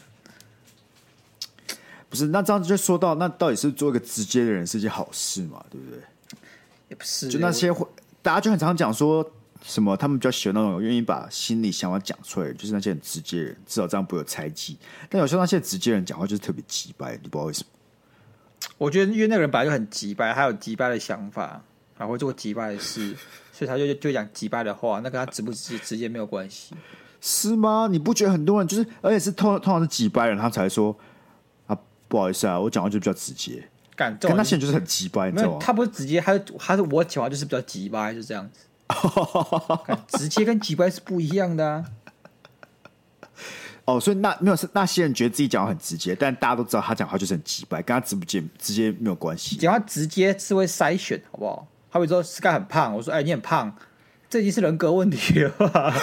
[2.10, 5.64] 不是，那这样就说到，那到底是做一个直接的人是一件好事嘛？
[5.70, 6.00] 对不对？
[6.90, 7.88] 也不是，就那些会，
[8.22, 9.26] 大家就很常讲说
[9.64, 14.78] 什么，他们比较喜欢那种愿意把心里想法讲出来，就是那些很直接人，至少这样不会有猜忌。
[15.10, 17.70] 但有时候那些直接人讲话就是特别直白，你不知道为什么？
[18.78, 21.64] 我觉得因为那个人本来就很直白，他有直白的想法，
[21.96, 23.16] 还会做直白的事，
[23.52, 26.76] 所以他就就讲直白的话，那跟他直不直直接没有关系，
[27.20, 27.88] 是吗？
[27.90, 30.96] 你不觉得很多人就是，而且是通通常是直白人，他才说
[31.68, 31.78] 啊。
[32.08, 35.58] 不好意思啊，我讲话就比较直接，干，跟他现在就是很急白，你知道吗？
[35.62, 38.66] 他不是直接，他他是我讲话就是比较急白，就这样子。
[40.08, 41.86] 直接跟急掰是不一样的啊。
[43.86, 49.56] 哦，所以那没有是那些人觉得自己讲话很直接，但大家都知道他讲话就是很直白，跟他直不直直接没有关系。
[49.56, 51.68] 讲话直接是会筛选，好不好？
[51.90, 53.76] 好比说 Sky 很胖，我说哎，你很胖。
[54.30, 55.94] 这已经是人格问题了吧？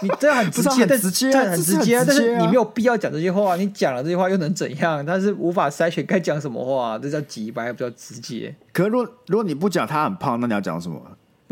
[0.00, 3.56] 你你这样很直接，但是这样很直接，但是你没有必要讲这些话。
[3.56, 5.04] 你讲了这些话又能怎样？
[5.04, 8.54] 但是无法筛选该讲什么话，这叫直白，比较直接。
[8.72, 11.02] 可是如果如果你不讲他很胖，那你要讲什么？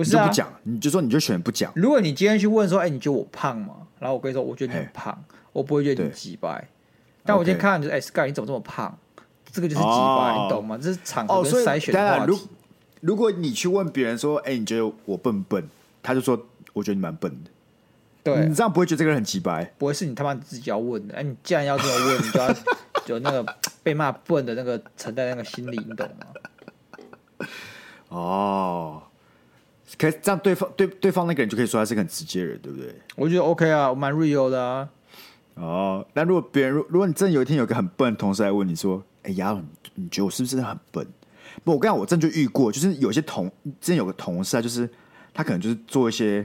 [0.01, 1.71] 不是啊，不讲，你就说你就选不讲。
[1.77, 3.87] 如果你今天去问说，哎，你觉得我胖吗？
[3.99, 6.67] 然后我跟你说，我觉得你很胖，我不会觉得你直白。
[7.23, 8.99] 但我今天看就是，哎，Sky，你怎么这么胖？
[9.53, 10.79] 这个就是直白，你懂吗？
[10.81, 12.49] 这是场合跟筛选的话题。
[13.03, 15.69] 如果你去问别人说，哎，你觉得我笨不笨？
[16.03, 17.51] 他就说：“我觉得你蛮笨的，
[18.23, 19.71] 对，你这样不会觉得这个人很机掰？
[19.77, 21.15] 不会是你他妈自己要问的。
[21.15, 22.55] 哎，你既然要这么问，你就要
[23.07, 23.45] 有那个
[23.83, 27.47] 被骂笨的那个承担那个心理，你懂吗？
[28.09, 29.03] 哦，
[29.99, 32.95] 可以这样，对方对对方那个人就可以说他是个很直接的人，对不对？
[33.17, 34.89] 我觉得 OK 啊，我蛮 real 的啊。
[35.55, 39.61] 哦，那如果别人，如果你真的有一天有个很笨的同事来问你说：‘哎呀，
[39.95, 41.07] 你觉得我是不是真的很笨？’
[41.65, 43.51] 不，我跟你讲，我真的就遇过，就是有些同
[43.81, 44.89] 之前有个同事啊，就是。
[45.33, 46.45] 他可能就是做一些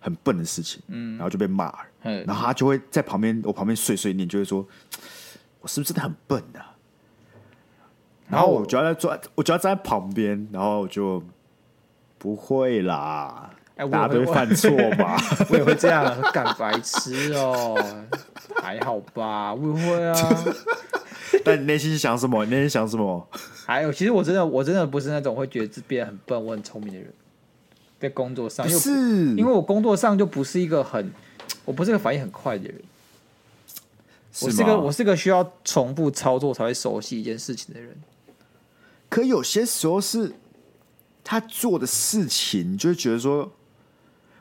[0.00, 1.72] 很笨的事情，嗯，然后就被骂，
[2.02, 4.66] 然后他就会在旁边，我旁边碎碎念，就会说
[5.62, 6.74] ：“我是不是真的很笨啊？”
[8.28, 11.22] 然后我就要在坐，我就要站在旁边，然后我就
[12.18, 15.16] 不会啦，哎，大家都会犯错吧？
[15.48, 17.76] 我也会这样，干白痴哦，
[18.60, 19.54] 还好吧？
[19.54, 20.44] 我也会啊。
[21.44, 22.44] 但你内心想什么？
[22.44, 23.28] 你内心想什么？
[23.66, 27.12] 还有，其实我真的，我真的不是那种会觉得自己很笨，我很聪明的人。
[28.00, 28.90] 在工作上，是
[29.36, 31.12] 因为我工作上就不是一个很，
[31.64, 32.80] 我不是个反应很快的人，
[34.32, 34.46] 是？
[34.46, 37.94] 我是个我是个需要重复操作才会熟悉一件事情的人。
[39.08, 40.32] 可有些时候是
[41.30, 43.52] 他做的事情，就会觉得说，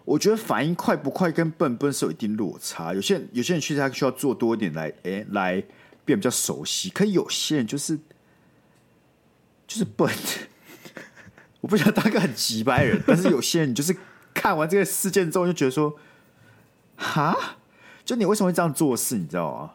[0.06, 2.94] 我觉得反应快不快跟笨笨是有一定落差。
[2.94, 5.62] 有些人有些人确实他需要做多一点来，哎、欸，来
[6.06, 6.90] 变比较熟悉。
[6.90, 7.98] 可有些人就是
[9.68, 10.10] 就是笨。
[11.60, 13.94] 我不想当个很直白人，但是有些人就是
[14.34, 15.94] 看完这个事件之后就觉得说，
[16.96, 17.58] 哈，
[18.06, 19.18] 就你为什么会这样做事？
[19.18, 19.72] 你知道吗？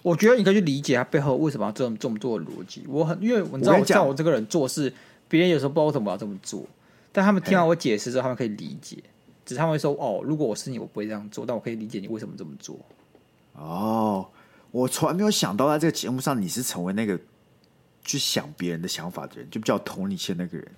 [0.00, 2.86] 我觉得你可以去理解他背后为什么要这么这么做的逻辑。
[2.88, 4.90] 我很因为你知道，我像我这个人做事，
[5.28, 6.64] 别人有时候不知道为什么要这么做，
[7.12, 9.02] 但他们听完我解释之后，他们可以理解。
[9.44, 12.78] 只是他们会说：“哦，如果我是你，我不会这样做。”但我可以理解你为什么这么做。
[13.54, 14.28] 哦，
[14.70, 17.18] 我从来没有想到在这个节目上你是成为那个。
[18.08, 20.68] 去想别人的想法的人，就比较同理心那个人，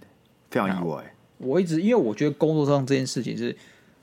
[0.51, 1.15] 非常意外。
[1.37, 3.55] 我一直因为我觉得工作上这件事情是，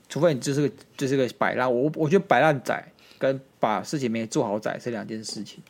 [0.08, 5.60] 除非你就是个就是个摆烂，我我觉得摆烂仔跟把事情没做好仔是两件事情。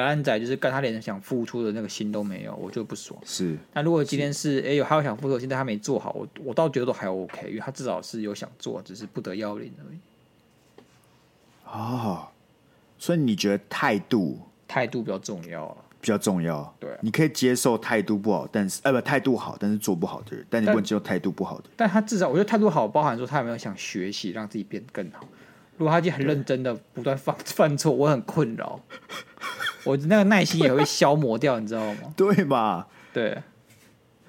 [0.00, 3.20] 摆烂仔就是干他连想付出的那个心都没有，我就不爽。
[3.22, 3.54] 是。
[3.74, 9.98] 那如果今天是哎有他有想付出的心，但他没做好，我我倒觉得都还 OK，因为他至少是有想做，只是不得要领而已。
[11.66, 12.28] 哦，
[12.98, 15.76] 所以你觉得态度态度比较重要啊？
[16.00, 21.72] 比较重要，对，你可以接受态度不好，但是呃不态度好，但是做不好的人，但你不能接受态度不好的人。
[21.76, 25.26] 但他至少我觉得态度好，包含说他有没有想学习，让自己变更好。
[25.76, 28.80] 如果他已经很认真的不断犯 犯错，我很困扰，
[29.84, 32.12] 我那个耐心也会消磨掉，你知道吗？
[32.16, 32.88] 对吧？
[33.12, 33.38] 对。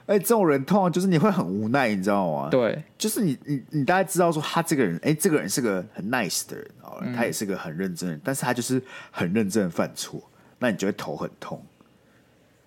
[0.07, 2.49] 哎，这种人通常就是你会很无奈，你知道吗？
[2.49, 10.21] 对，就是你你你大概知道说他这个人，哎，这个人是个很 nice 的人，嗯，他也是个很认真的人，但是他就是很认真的犯错。
[10.59, 11.63] 那你就会头很痛。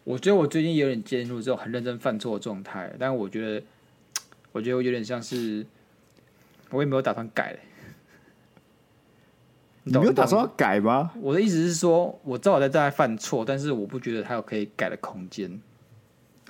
[0.04, 3.66] 我觉得我最近有点进入这种很认真犯错的状态，但我觉得，
[4.52, 5.64] 我觉得我有点像是，
[6.70, 7.56] 我也没有打算改。
[9.84, 11.12] 你没有打算要改吗？
[11.20, 15.60] 我的意思是说，我知道我在在犯错，但是我不觉得它有可以改的空间。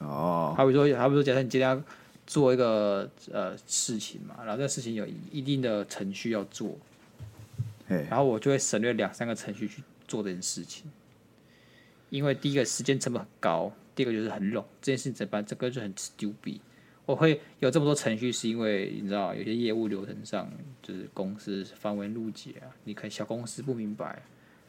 [0.00, 1.82] 哦，好比说，好比说，假设你今天要
[2.26, 6.76] 做一个呃事情嘛，然后这个事情有一定的程序要做，
[7.88, 10.84] 然后我就会省略两三个程序去做这件事情，
[12.10, 15.44] 因为第一个时间成本很高，第二个就是很冗，这件事情怎么办？
[15.44, 16.60] 这个就很 stupid。
[17.06, 20.50] 我会有这么多程序，是因为你知道，有些业务流程上
[20.82, 24.22] 就是公司繁文缛节啊，你可能小公司不明白。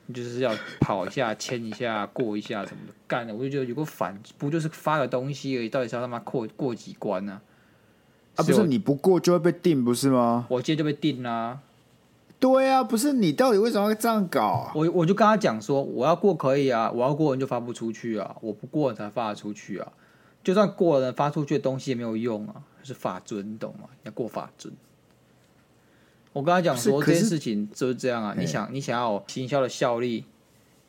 [0.07, 7.41] 你就是要跑一下、签一下、过一下什么的，干的我就觉得有个反，不就是发个东西而已，到底是要他妈过过几关呢？
[8.35, 10.45] 啊，不是你不过就会被定，不是吗？
[10.47, 11.61] 我今天就被定啦、啊。
[12.39, 14.71] 对啊，不是你到底为什么要这样搞、啊？
[14.75, 19.91] 我我就跟他讲说，我要过可以啊，我要过你就发不出去啊，我不过你才发得出去啊。
[20.45, 23.89] 就算过了，发出去的东西也没有用啊，是法尊，你懂吗？
[24.03, 24.71] 要过法尊。
[26.33, 30.23] 我跟他讲说这件事情就是这样啊，你想你想要行销的效力，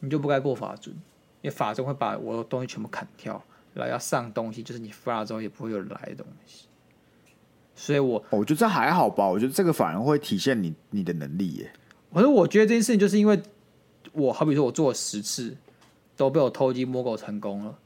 [0.01, 0.95] 你就不该过法尊，
[1.41, 3.43] 因为法尊会把我的东西全部砍掉，
[3.73, 6.67] 然后要上东西，就是你发了之后也不会有人来的东西。
[7.75, 11.73] 所以我我觉得这还好吧，我觉得这个反而会体现你你的能力耶。
[12.13, 13.41] 可是我觉得这件事情就是因为
[14.13, 15.57] 我好比说我做了十次
[16.15, 17.79] 都被我偷鸡摸狗成功了，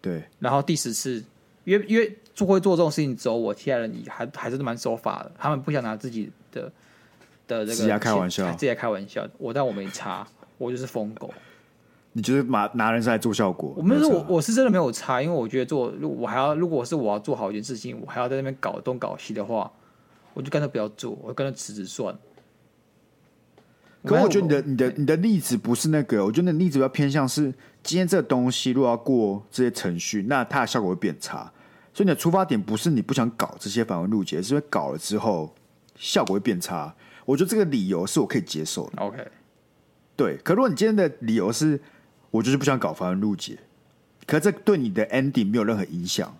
[0.00, 1.22] 对，然后第十次，
[1.64, 6.30] 因为因为做会做这种事情之后，我其他人还还是蛮守法的，他们不想拿自己。
[6.52, 6.62] 的
[7.46, 9.24] 的这个，自己开玩笑，自己开玩笑。
[9.38, 10.26] 我但我没差，
[10.58, 11.32] 我就是疯狗。
[12.12, 13.72] 你就是拿拿人是来做效果？
[13.76, 19.70] 我们是我我是真的没有差，因为我觉得做，我还要如果是我要做好一件事情，我还要在那边搞东搞西的话，
[20.34, 22.12] 我就干脆不要做，我干脆辞职算。
[24.04, 31.50] 可我觉得你的你的你的例子不是那个，我觉得你的例子比较偏向是今天这个东西如果要过这些程序，那它的效果会变差。
[31.92, 35.54] 所以你的出发点不是你不想搞这些繁文缛节，是因为搞了之后。
[35.96, 36.94] 效果会变差，
[37.26, 39.02] 我觉得这个理由是我可以接受的。
[39.02, 39.22] OK，
[40.16, 40.34] 对。
[40.38, 41.78] 可如果你今天的理由是，
[42.30, 43.58] 我就是不想搞繁文缛节，
[44.26, 46.34] 可这对你的 ending 没有任何影响，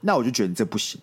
[0.00, 1.00] 那我就觉得你这不行。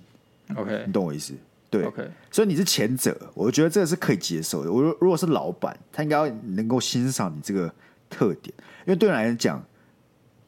[0.58, 1.34] OK，你懂我意思？
[1.70, 1.86] 对。
[1.86, 4.70] OK，所以你是前者，我觉得这个是可以接受的。
[4.70, 7.74] 我如果是老板，他应该要能够欣赏你这个
[8.10, 8.54] 特点，
[8.86, 9.64] 因为对你来讲，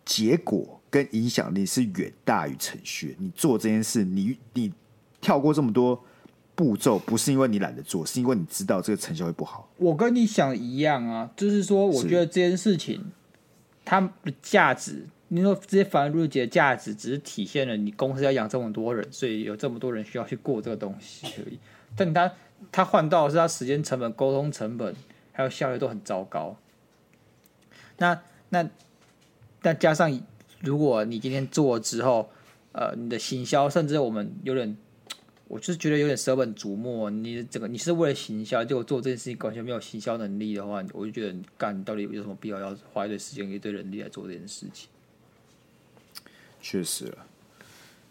[0.06, 3.16] 结果跟影响力是远大于程序。
[3.20, 4.74] 你做这件事，你你
[5.22, 6.04] 跳过这么多。
[6.56, 9.68] 步骤不是因为你懒得做，是因为你知道这个成效会不好。
[9.78, 13.04] 我跟你想一样啊，就是说，我觉得这件事情
[13.84, 21.58] 它的价值，你说这些繁文縟节的价值，只是体现了你公司要养这么多人，所以有这么多人需要去过这个东西而已。
[21.96, 22.32] 但他
[22.72, 24.96] 他换到的是他时间成本、沟通成本
[25.32, 26.56] 还有效率都很糟糕。
[27.98, 28.70] 那那
[29.64, 30.22] 那加上，
[30.60, 32.30] 如果你今天做了之后，
[32.74, 34.78] 呃，你的行销，甚至我们有点。
[35.50, 37.12] 我就是觉得有点舍本逐末。
[37.12, 44.88] 你整个你是为了行销，结果做这件事情完全没有行销能力的话，我就觉得干你到底有什么必要要花一堆时间、一堆人力来做这件事情？
[46.60, 47.18] 确实了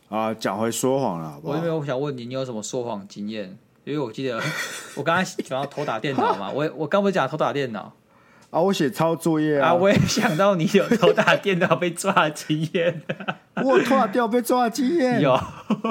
[0.09, 1.55] 啊，讲回说谎了好不好？
[1.55, 3.59] 我这边我想问你，你有什么说谎经验？
[3.85, 4.41] 因为我记得
[4.95, 7.93] 我刚刚讲到偷打电脑嘛，我我刚不是讲偷打电脑
[8.53, 13.03] 啊，我写抄作业啊，啊，我也想到你有偷打电脑被抓的经验，
[13.65, 15.23] 我偷打电脑被抓的经验。
[15.23, 15.35] 有。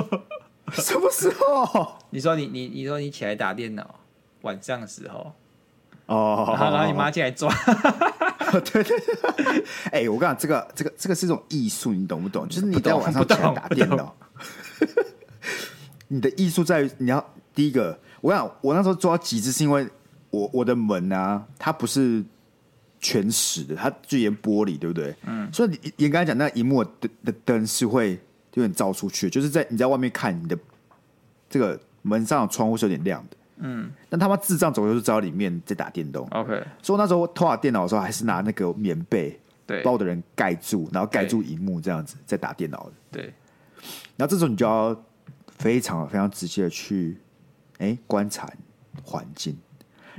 [0.73, 1.97] 什么时候？
[2.11, 3.95] 你说你你你说你起来打电脑，
[4.43, 5.33] 晚上的时候。
[6.05, 7.51] 哦，然后然后你妈进来抓，
[8.51, 12.47] 对对对，哎、欸，我跟你讲，这个这个这个是一种艺术，你懂不懂？
[12.47, 14.15] 就是你在晚上起来打电脑，
[16.09, 19.87] 你的艺术在于你要第一个，我想我那时候做到极致，是因为
[20.29, 22.23] 我我的门啊，它不是
[23.01, 25.13] 全实的，它就沿玻璃，对不对？
[25.25, 28.17] 嗯，所以你严格来讲，那荧幕的的灯是会。
[28.55, 30.59] 有点照出去，就是在你在外面看，你的
[31.49, 33.37] 这个门上的窗户是有点亮的。
[33.59, 36.27] 嗯，但他妈智障走就是知道里面在打电动。
[36.31, 42.91] OK，所以那时候偷打电脑的时候，还是拿那个棉被对把我的人盖住，然后盖住荧幕这样子在打电脑的。
[43.09, 43.33] 对，
[44.17, 44.93] 然后这时候你就要
[45.57, 47.17] 非常非常直接的去
[47.77, 48.51] 哎、欸、观察
[49.01, 49.57] 环境，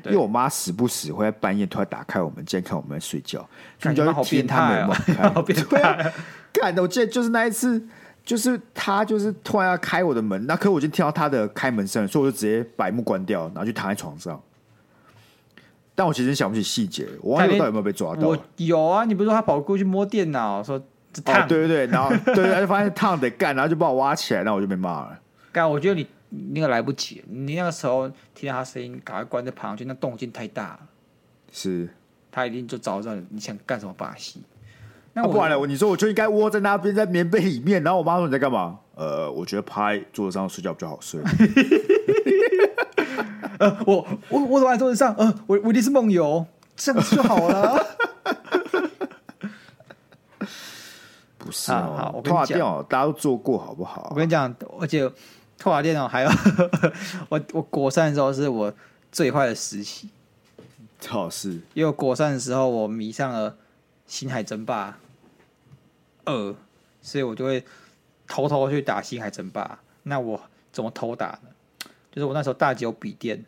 [0.04, 3.48] 因为我妈时不时会在半夜突然打开我们，监看我们在睡觉，
[3.84, 4.86] 你就要听他们
[5.34, 6.12] 好变态，
[6.52, 6.82] 干的！
[6.82, 7.82] 我记得就是那一次。
[8.24, 14.40] 就是他，就是突然要开我的门，那可我已经听到他的开门声，所以我就直接把萤幕关掉，然后就躺在床上。
[15.96, 18.28] 但我其实想不起细节，我忘记我到底有没有被抓到。
[18.28, 20.80] 我有啊，你不是说他跑过去摸电脑，说
[21.24, 21.42] 烫？
[21.42, 25.18] 哦，对对对，然后对对，他就发现烫得干，然后就把我挖起来，然后我就被骂了。
[25.50, 26.06] 干，我觉得你
[26.54, 30.80] 那个来不及，你那个时候听到他声音，赶快关着爬上去，那动静太大了。
[31.50, 31.88] 是，
[32.30, 34.42] 他一定就找到你想干什么把戏。
[35.14, 37.82] 那、啊、不然了，你说我就应该窝在那边，在棉被里面。
[37.84, 38.78] 然后我妈说你在干嘛？
[38.94, 41.20] 呃，我觉得趴在桌子上睡觉比较好睡。
[43.58, 47.86] 呃，我我我躲在桌子上，呃，我我一定是梦游，这样子就好了。
[51.36, 54.08] 不是、哦，好，我跟你讲，大家都做过，好不好？
[54.10, 55.10] 我跟你讲，而且
[55.62, 56.30] 拓瓦电脑还有
[57.28, 58.74] 我我国三的时候是我
[59.12, 60.10] 最坏的时期。
[61.06, 63.48] 好是，因为我国三的时候我迷上了
[64.08, 64.98] 《星海争霸
[66.24, 66.34] 二》，
[67.00, 67.64] 所以我就会
[68.26, 69.78] 偷偷去打《星海争霸》。
[70.02, 70.40] 那我
[70.72, 71.88] 怎么偷打呢？
[72.10, 73.44] 就是我那时候大姐有笔电，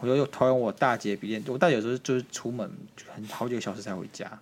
[0.00, 1.44] 我就又偷用我大姐笔电。
[1.48, 2.70] 我大姐有时候就是出门
[3.14, 4.38] 很好几个小时才回家，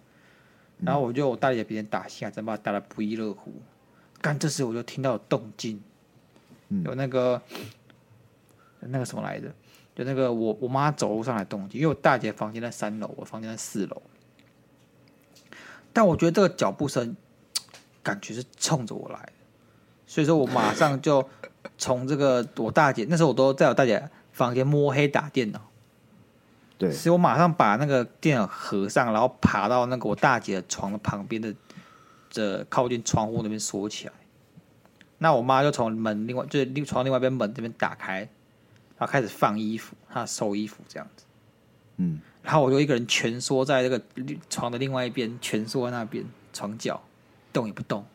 [0.84, 3.52] 然后我就我大姐笔电打《星海争霸》打的不亦乐乎。
[4.20, 5.82] 干这时我就听到有动静，
[6.84, 7.40] 有那个
[8.80, 9.52] 那个什么来着？
[9.94, 14.02] 就那个我我妈走路上来动静，因为我大姐房间在三楼，我房间在四楼。
[15.92, 17.14] 但我觉得这个脚步声
[18.02, 19.32] 感觉是冲着我来的，
[20.06, 21.28] 所以说我马上就
[21.76, 25.60] 从这个我大姐那时候我都在我大姐房间摸黑打电脑，
[26.78, 31.54] 对，所以我马上把那个电脑合上，然后爬到那个我大姐的床的旁边的
[32.30, 34.12] 这靠近窗户那边锁起来。
[35.22, 38.28] 那我妈就从门另外就是另床另外一边门这边打开。
[38.98, 41.24] 然后开始放衣服，她收衣服这样子，
[41.96, 44.00] 嗯，然后我就一个人蜷缩在这个
[44.48, 47.02] 床的另外一边，蜷缩在那边床角，
[47.52, 48.06] 动也不动。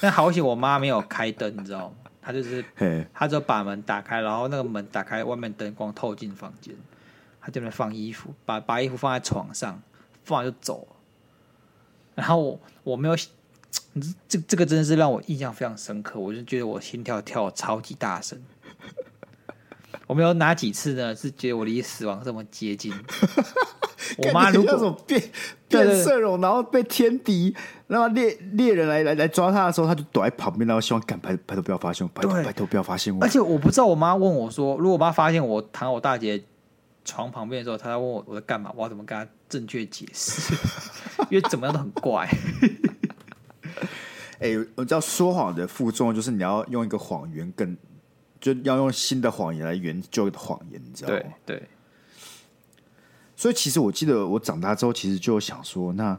[0.00, 1.94] 但好险，我妈没有开灯，你知道吗？
[2.20, 2.64] 她就是，
[3.12, 6.72] 她就把门打开，然后那个门打开，外面灯光透进房间，
[7.40, 9.82] 她就在那放衣服，把把衣服放在床上，
[10.22, 10.96] 放完就走了。
[12.14, 13.16] 然后我我没有，
[14.28, 18.40] 这这个真的是让我印象非常深刻，我就觉得我心跳跳超级大声。
[20.06, 21.14] 我没有哪几次呢？
[21.14, 22.92] 是觉得我离死亡这么接近。
[24.18, 25.22] 我妈如果变
[25.68, 27.54] 变色龙，然后被天敌，
[27.86, 33.22] 然后猎猎人来来来抓他的时候，他就躲在旁边，然后希望赶拜拜托不要发现，拜托拜托不要发现我。
[33.22, 36.42] 而且我不知道，我妈问我说，如果我妈发现我躺我大姐
[37.06, 40.52] 床旁边的时候，她在问我我在干嘛，我要怎么跟她正确解释？
[41.30, 42.28] 因为怎么样都很怪。
[44.42, 47.76] 哎、欸，我知道说谎的副作用就是你要用一个谎言更。
[48.40, 51.20] 就要用新的谎言来圆旧的谎言，你知道吗？
[51.46, 51.68] 对对。
[53.36, 56.18] 所以其实我记得我长大之后，其实就想说，那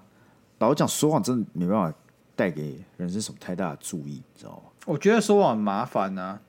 [0.59, 1.93] 老实讲，说谎真的没办法
[2.33, 4.71] 带给人生什么太大的注意，你知道吗？
[4.85, 6.39] 我觉得说谎很麻烦呢、啊，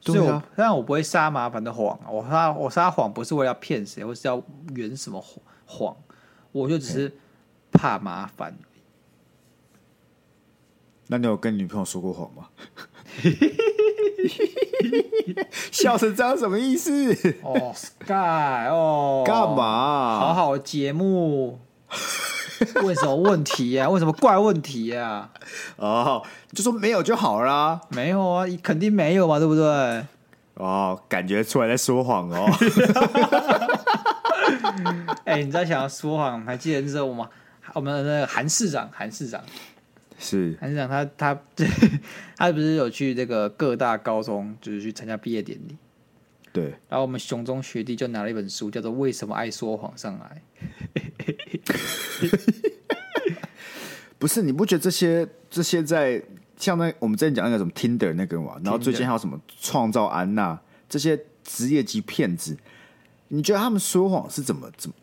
[0.00, 2.00] 所以我但我不会撒麻烦的谎。
[2.10, 4.42] 我撒我撒谎不是为了要骗谁，或是要
[4.74, 5.22] 圆什么
[5.66, 5.94] 谎，
[6.52, 7.12] 我就只是
[7.70, 8.56] 怕麻烦。
[11.12, 12.48] 那你有跟女朋友说过谎吗？
[15.70, 17.14] 笑成这样什么意思？
[17.42, 20.18] 哦，Sky，哦，干嘛？
[20.18, 21.60] 好好的节目，
[22.82, 23.90] 问什么问题呀、啊？
[23.90, 25.30] 问什么怪问题呀、啊？
[25.76, 26.22] 哦，
[26.54, 27.78] 就说没有就好啦。
[27.90, 29.62] 没有啊，肯定没有嘛，对不对？
[30.54, 32.46] 哦，感觉出来在说谎哦。
[35.24, 36.42] 哎、欸，你在想要说谎？
[36.46, 37.26] 还记得那时候我们
[37.74, 39.38] 我们的那个韩市长，韩市长。
[40.22, 41.36] 是韩市长他他
[42.36, 45.76] 他不是有去这个各大高中，就是去参加毕业典礼。
[46.52, 50.42] 对，然后我们熊中学弟就拿了一本书，叫做《为什么爱说谎》上来。
[54.18, 56.22] 不是，你不觉得这些这些在
[56.56, 62.56] 像那我们之前讲那个什么 Tinder 那个嘛，然后最近还有什么创造安娜这些职业级骗子，
[63.28, 64.94] 你觉得他们说谎是怎么怎么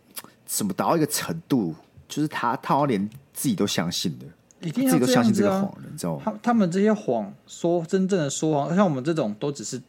[0.46, 1.76] 怎么达到一个程度？
[2.08, 4.26] 就是他他好像连自己都相信的。
[4.62, 5.06] 一定要！
[5.06, 6.22] 相信这个谎你知道吗？
[6.26, 9.82] 他他们这些谎说真正的说谎，像我们这种都只是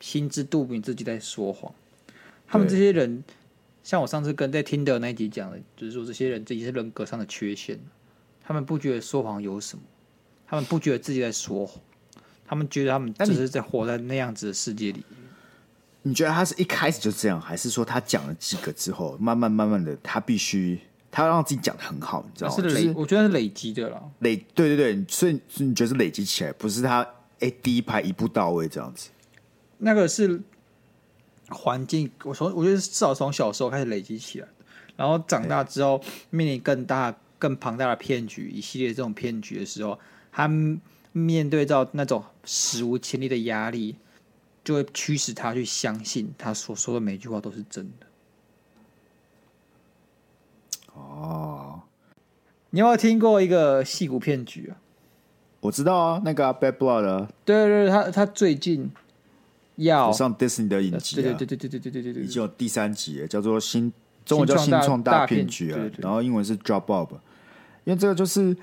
[0.00, 1.72] 心知肚明自己在说谎。
[2.46, 3.22] 他们这些人，
[3.82, 7.78] 像我上次跟在听的那一集讲的，就是说这些人这也是人格上的缺陷。
[8.44, 9.82] 他们不觉得说谎有什么，
[10.46, 11.82] 他们不觉得自己在说谎，
[12.46, 15.04] 他们觉得他们只是在活在那样子的世界里。
[16.02, 20.80] 你觉得他是一开始就这样，还是说他讲了几个之后，慢慢慢慢的他必须？
[21.10, 22.56] 他要让自己讲的很好，你知道吗？
[22.56, 24.02] 是累，就是、我觉得是累积的啦。
[24.20, 27.06] 累，对对对，所以你觉得是累积起来，不是他
[27.40, 29.08] 哎第一排一步到位这样子。
[29.78, 30.40] 那个是
[31.48, 34.48] 环境，我从我觉得至少从小时候开始累积起来，
[34.96, 39.98] 然后长大之后面临更大、更庞大的骗局，一系列这种骗局的时候，
[40.32, 40.50] 他
[41.12, 43.96] 面对到那种史无前例的压力，
[44.62, 48.06] 就会驱使他去相信他所说的每句话都是真的。
[50.98, 51.80] 哦，
[52.70, 54.76] 你有没有听过一个戏骨骗局啊？
[55.60, 57.28] 我知道啊，那个、啊、Bad Blood 啊。
[57.44, 58.90] 对对对，他他最近
[59.76, 63.92] 要上 Disney 的影集、啊，对对对对对对对对对，已经有第三集，叫做新
[64.24, 67.10] 中文叫新创大骗局啊，然后英文是 Drop Bob。
[67.84, 68.54] 因为这个就是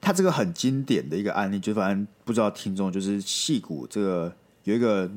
[0.00, 5.08] 他这个很经典的一个案例，就反正不知道听众就是戏骨这个有一个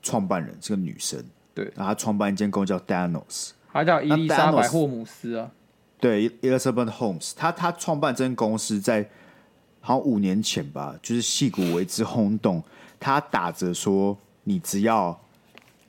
[0.00, 1.20] 创办人是个女生，
[1.52, 5.50] 对，然后她创办一间公司叫 Danos，她叫伊丽莎白霍姆斯啊，
[6.00, 9.08] 对，Elizabeth Holmes，他他创办这间公司在
[9.80, 12.62] 好像五年前吧，就是戏骨为之轰动，
[13.00, 15.20] 他打着说你只要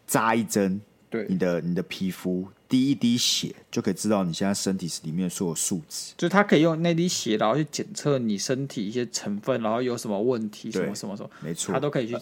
[0.08, 2.48] 扎一针，对，你的你的皮肤。
[2.70, 12.16] 滴一滴血就可以知道你现在身体里面所有数值，就是它可以用那滴血，然后去检测你身体一些成分，然后有什么问题，什么什么什么，没错，他都可以去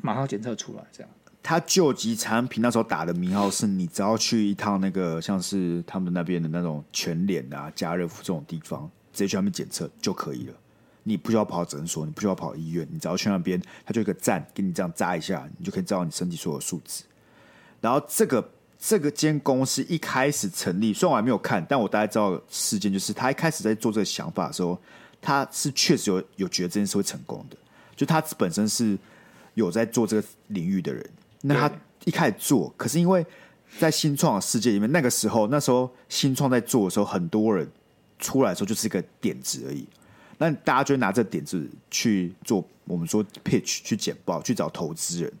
[0.00, 0.84] 马上检测出来。
[0.92, 1.10] 这样，
[1.42, 10.54] 他救急产品那时候打的名号是你只要去一趟那个像是他们那边的那种全脸啊、家乐福这种地方，直接去那边检测就可以了。
[11.02, 17.04] 你不需要跑诊所，你不需要跑医院，你只要去那边，他就一个站给你这样扎一下，你就可以知道你身体所有数值。
[17.80, 18.52] 然后这个。
[18.80, 24.80] 这个间公司一开始成立，虽然我还没有看，但我大概知道事件就是他一开始在做这个想法的时候，
[25.20, 27.56] 他是确实有有觉得这件事会成功的，
[27.96, 28.96] 就他本身是
[29.54, 31.04] 有在做这个领域的人。
[31.42, 31.72] 那他
[32.04, 33.24] 一开始做，可是因为
[33.78, 37.70] 在新创的世界里面，那个时候那时候新创在做的时候，很多人
[38.18, 39.86] 出来的时候就是一个点子而已，
[40.38, 45.32] 那大家就会拿这个点子去做我们说 pitch 去简报，去找投资人。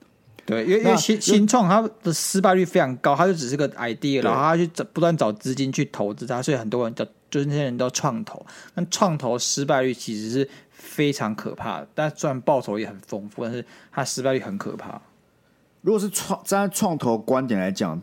[0.44, 8.44] 对，因为因为新新创它的失败率非常高，它就只是个 idea，然后他去找不断找资金去投资它，所以很多人叫就是那些人都创投，
[8.74, 15.00] 那创投失败率其实是非常可怕的，但虽然报酬也很丰富，但是它失败率很可怕。
[15.80, 18.00] 如果是创站在创投观点来讲，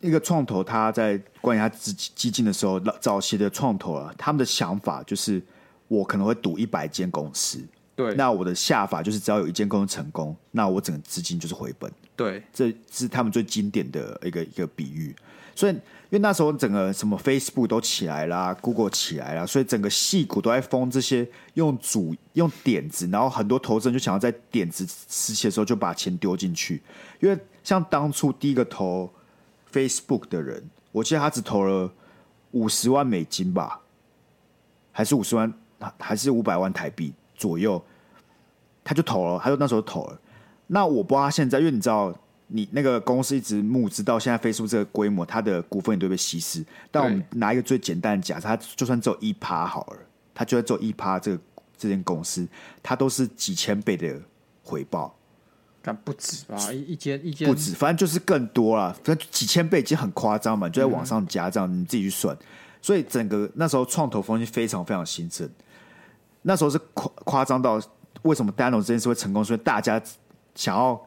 [0.00, 5.42] 一个创投他在关于他资基金的时候，早期的创投啊，他们的想法就是
[5.88, 7.64] 我可能会赌一百间公司。
[7.94, 11.90] 对，那我的下法就是只要有一间公司成功，那我整个资金就是回本。
[12.14, 15.16] 对，这是他们最经典的一个一个比喻。
[15.56, 15.80] 所以，因
[16.10, 26.80] 为那时候整个什么 Facebook 都起来啦，Google 起来啦，所以整个矽谷都在封这些用主用点子，然后很多投资人就想要在点子时期的时候就把钱丢进去。
[27.18, 29.10] 因为像当初第一个投
[29.72, 31.90] Facebook 的人，我记得他只投了
[32.52, 33.80] 五十万美金吧，
[34.92, 35.52] 还是五十万，
[35.98, 37.12] 还是五百万台币。
[37.38, 37.84] 左右，
[38.82, 40.18] 他就投了，他就那时候投了。
[40.68, 42.10] 那我不知道他现在，因为你知道，
[42.48, 46.64] 你那个公司一直募资到现在，Facebook 这个规模，它的股份也都被稀释。
[46.90, 49.98] 但我们拿一个最简单的假设，它就算只有一趴好了，
[50.32, 51.42] 他就算只有一趴，这个
[51.76, 52.46] 这间公司，
[52.82, 54.20] 它都是几千倍的
[54.62, 55.14] 回报，
[55.82, 56.72] 但不止吧？
[56.72, 58.92] 一一间一间不止，反正就是更多了。
[59.02, 62.36] 反正几千倍已经很夸张嘛，就在往上加，这样你自己去算。
[62.80, 65.48] 所以整个那时候创投风气非常非常兴盛。
[66.42, 67.80] 那时候是夸夸张到
[68.22, 69.44] 为什么 Danos 这件事会成功？
[69.44, 70.00] 所以大家
[70.54, 71.00] 想要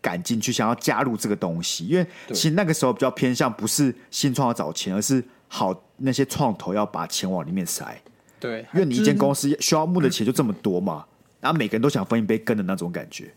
[0.00, 1.86] 赶进去，想要加入这个东西。
[1.86, 8.00] 因为其实那个时候比较偏向不是新创要找钱，而是好那些创投要把钱往里面塞。
[8.40, 11.04] 对，因为你一间公司需要募的钱就这么多嘛，
[11.40, 13.32] 然后每个人都想分一杯羹的那种感觉。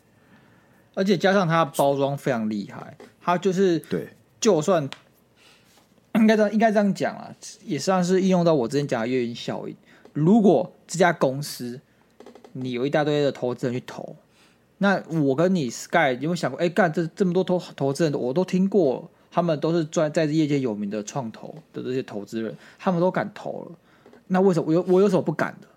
[0.94, 4.10] 而且加上它包装非常厉害，它就是对，
[4.40, 4.88] 就算
[6.16, 7.34] 应该这样应该这样讲啊，
[7.66, 9.76] 也算是应用到我之前讲的月晕效应。
[10.14, 11.80] 如果这家公司
[12.52, 14.16] 你有一大堆的投资人去投，
[14.84, 16.60] 那我跟你 Sky 有没有想过？
[16.60, 23.72] 哎，干这这么多投投资人，我都听过，他们都是专在业界有名的创投的这些投资人，他们都敢投了，
[24.26, 25.68] 那为什么我有我有什么不敢的？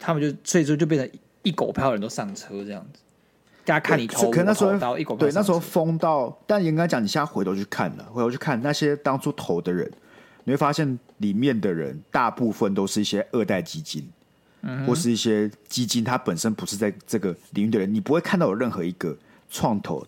[0.00, 2.98] 他们就所以说就变成一狗票人都上车这样子，
[3.64, 9.88] 大家看你投，可能那时候到一狗对那时候疯到，但应该讲你现在回头去看了，回头去看那些当初投的人。
[10.42, 14.08] 你会发现里面的人大部分都是一些二代基金，
[14.86, 19.16] 或是一些基金，它本身不是在这个领域的人，你不会看到有任何一个
[19.50, 20.06] 创投，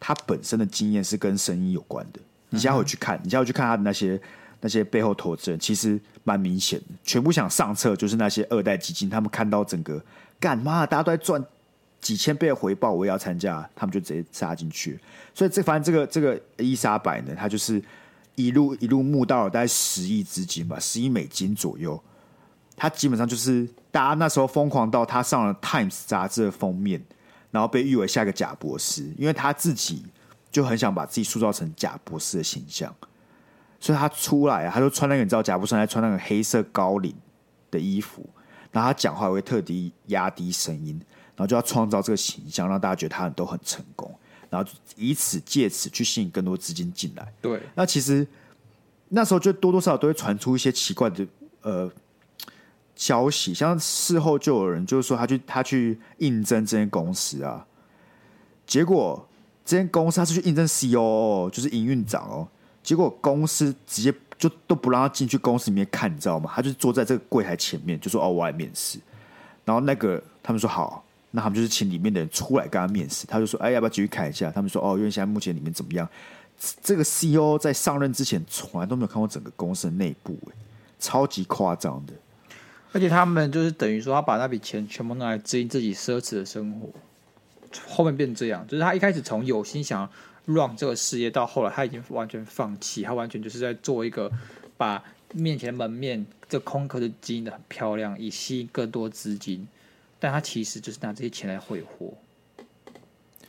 [0.00, 2.20] 他本身的经验是跟生意有关的。
[2.50, 4.20] 你现在回去看，你现在回去看他的那些
[4.60, 10.02] 那些背后投资人，其实蛮明显的，全部想上车就是那些二代基金，他们看到整个
[10.38, 11.44] 干嘛，大家都在赚
[12.00, 14.98] 几千倍的回报，我也要参加，他们就直接杀进去。
[15.34, 17.82] 所以这反正这个这个伊莎白呢，他就是。
[18.34, 22.02] 一路一路募到了大概十亿资金吧，十亿美金左右。
[22.76, 27.02] 他基本上就是大家那时候疯狂到他上了《Times》杂志的封面，
[27.50, 30.04] 然后被誉为下一个贾博士，因为他自己
[30.50, 32.94] 就很想把自己塑造成贾博士的形象，
[33.78, 37.14] 所以他出来啊，他就穿那个你知道贾伯斯还穿那个黑色高领
[37.70, 38.28] 的衣服，
[38.70, 41.00] 然后他讲话也会特地压低声音，
[41.36, 44.12] 然后就要创造这个形象，让大家觉得他们都很成功。
[44.50, 47.32] 然后以此借此去吸引更多资金进来。
[47.40, 48.26] 对，那其实
[49.08, 51.26] 那时候就多多少少都会传出一些奇怪的
[51.62, 51.90] 呃
[53.02, 57.66] 消息，像事后就有人就是说他去他去应征这间公司啊，
[58.64, 59.26] 结果
[59.64, 62.46] 这间公司他是去应征 COO，就是营运长哦，
[62.80, 66.48] 结果公司直接就都不让他进去公司里面看，你知道吗？
[66.54, 69.00] 他就坐在这个柜台前面就说哦，我来面试，
[69.64, 76.08] 然后那个他们说好，那他们就是请里面的人出来跟他面试，他就说：“哎，要不要继续看一下？”他们说：“哦，因为现在目前里面怎么样？”
[76.80, 80.54] 这个 CEO 在上任之前从来都没有看过整个公司的内部，哎，
[81.00, 82.12] 超级夸张的。
[82.92, 86.90] 而且他们就是等于说，他把那笔钱全部拿来经营自己奢侈的生活，
[87.88, 90.06] 后面变成这样，就是他一开始从有心想
[90.44, 94.30] run 这个事业，到后来他已经完全放弃，他完全就是在做一个
[94.76, 99.66] 把面前门面这空壳的经营的很漂亮，以吸引更多资金。
[100.20, 102.12] 但他其实就是拿这些钱来挥霍，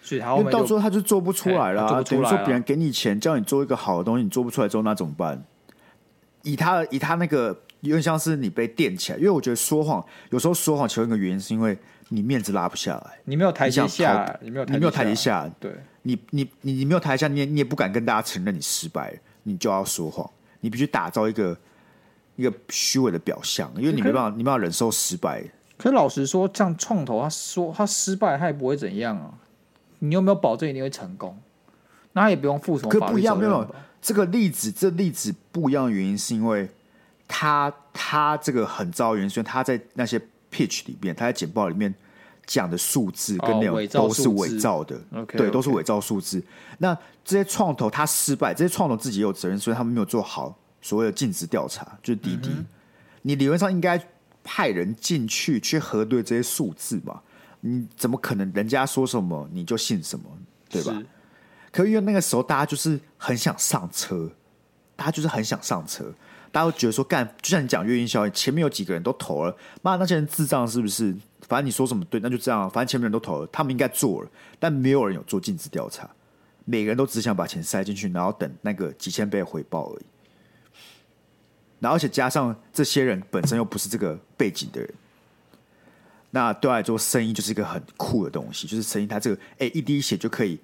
[0.02, 2.02] 所以他后面到时候他就做不出来了。
[2.04, 5.44] 等于说别人给你钱，叫你做一个好的东西，你做不出来之后那怎么办？
[6.44, 7.60] 以他以他那个。
[7.84, 11.78] 有点像是你被垫起来，因为我觉得说谎有时候说谎，其中一个原因是因为
[12.10, 15.72] 你面子拉不下来，你没有台阶下，你没有你没有台阶下，对，
[16.04, 19.14] 你你你你没有台阶下，你也你也不敢跟大家承认你失败，
[19.44, 20.30] 你就要说谎，
[20.62, 21.58] 你必须打造一个
[22.38, 25.44] 一个虚伪的表象，因为你没办法，你没办法忍受失败。
[25.78, 29.34] 可是老实说，像创投，他说他失败，他也不会怎样啊，
[30.00, 31.38] 你有没有保证一定会成功？
[32.14, 33.10] 那他也不用负什么法律责任。
[33.10, 36.70] 可不一样，没有这个例子，这例子不一样的原因是因为。
[37.36, 40.22] 他他这个很糟原因，所以他在那些
[40.52, 41.92] pitch 里面，他在简报里面
[42.46, 46.40] 讲的数字跟内容都是伪造的，哦、对，都是伪造数字。
[46.78, 52.50] 那这些创投他失败，这些创投自己也有责任，所以他们没有做好所谓的尽职调查，就是滴滴。
[52.50, 52.66] 嗯、
[53.24, 54.00] 你理论上应该
[54.44, 57.20] 派人进去去核对这些数字嘛？
[57.62, 60.26] 你怎么可能人家说什么你就信什么，
[60.70, 61.02] 对吧？
[61.72, 64.30] 可因为那个时候大家就是很想上车，
[64.96, 66.14] 大家就是很想上车。
[66.54, 71.14] 大家会觉得说干，就像你讲月晕效应，前面有几个人都投了，妈那些人智障是不是？
[71.48, 72.70] 反正你说什么对，那就这样。
[72.70, 74.30] 反正前面人都投了，他们应该做了，
[74.60, 76.08] 但没有人有做尽职调查，
[76.64, 80.06] 每个人都只想把钱塞进去，然后等那个几千倍回报而已。
[81.80, 84.94] 然后而且加上这些人本身又不是这个背景的人，
[86.30, 90.60] 那对我来说，生意就是一个很酷的东西，就是生意它这个哎一滴血就可以，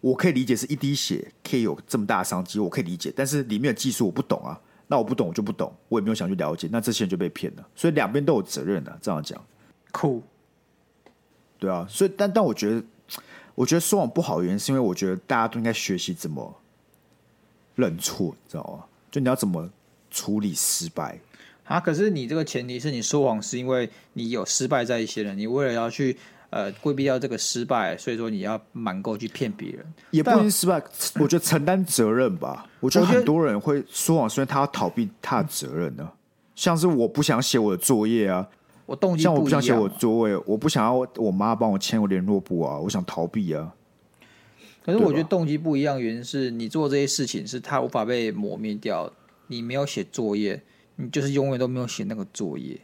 [0.00, 4.60] 我可以理解是一滴血可以有这么大的商机，我可以理解，但是里面的技术我不懂啊。
[4.92, 6.68] 那我不懂，我就不懂，我也没有想去了解。
[6.72, 8.98] 那这些人就被骗了，所以两边都有责任的。
[9.00, 9.40] 这样讲，
[9.92, 10.20] 酷，
[11.60, 11.86] 对啊。
[11.88, 12.82] 所以，但但我觉得，
[13.54, 16.60] 我觉得说谎不好的原因，是因为我觉得大家都应该学习怎么
[17.76, 18.84] 认错，你知道吗？
[19.12, 19.70] 就你要怎么
[20.10, 21.20] 处理失败
[21.62, 21.78] 啊？
[21.78, 26.18] 可是你这个前提是你说谎，是因为你有失败在一些人，你为了要去。
[26.50, 30.82] 呃，规避掉这个失败，所以说你要满够去骗别人，也不一定失败。
[31.20, 32.66] 我觉得承担责任吧。
[32.80, 36.10] 我觉得很多人会说谎，虽然他要逃避他的责任呢。
[36.56, 38.46] 像是我不想写我的作业啊，
[38.84, 43.72] 我动机像我不想写我的作业，我不想要我妈帮我签我联络簿啊，我想逃避啊。
[44.84, 49.10] 可是我觉得动机不一样，原因是你做这些事情是他无法被磨灭掉。
[49.46, 50.62] 你没有写作业，
[50.96, 52.78] 你就是永远都没有写那个作业。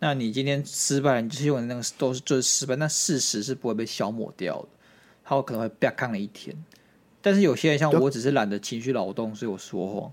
[0.00, 4.68] 那你今天失败，你就是用的那个都是就是失败，那事实是不会被消磨掉的，
[5.24, 6.56] 他有可能会被看了一天。
[7.20, 10.12] 但是有些人像我，只是懒得情绪劳动，所以我说谎。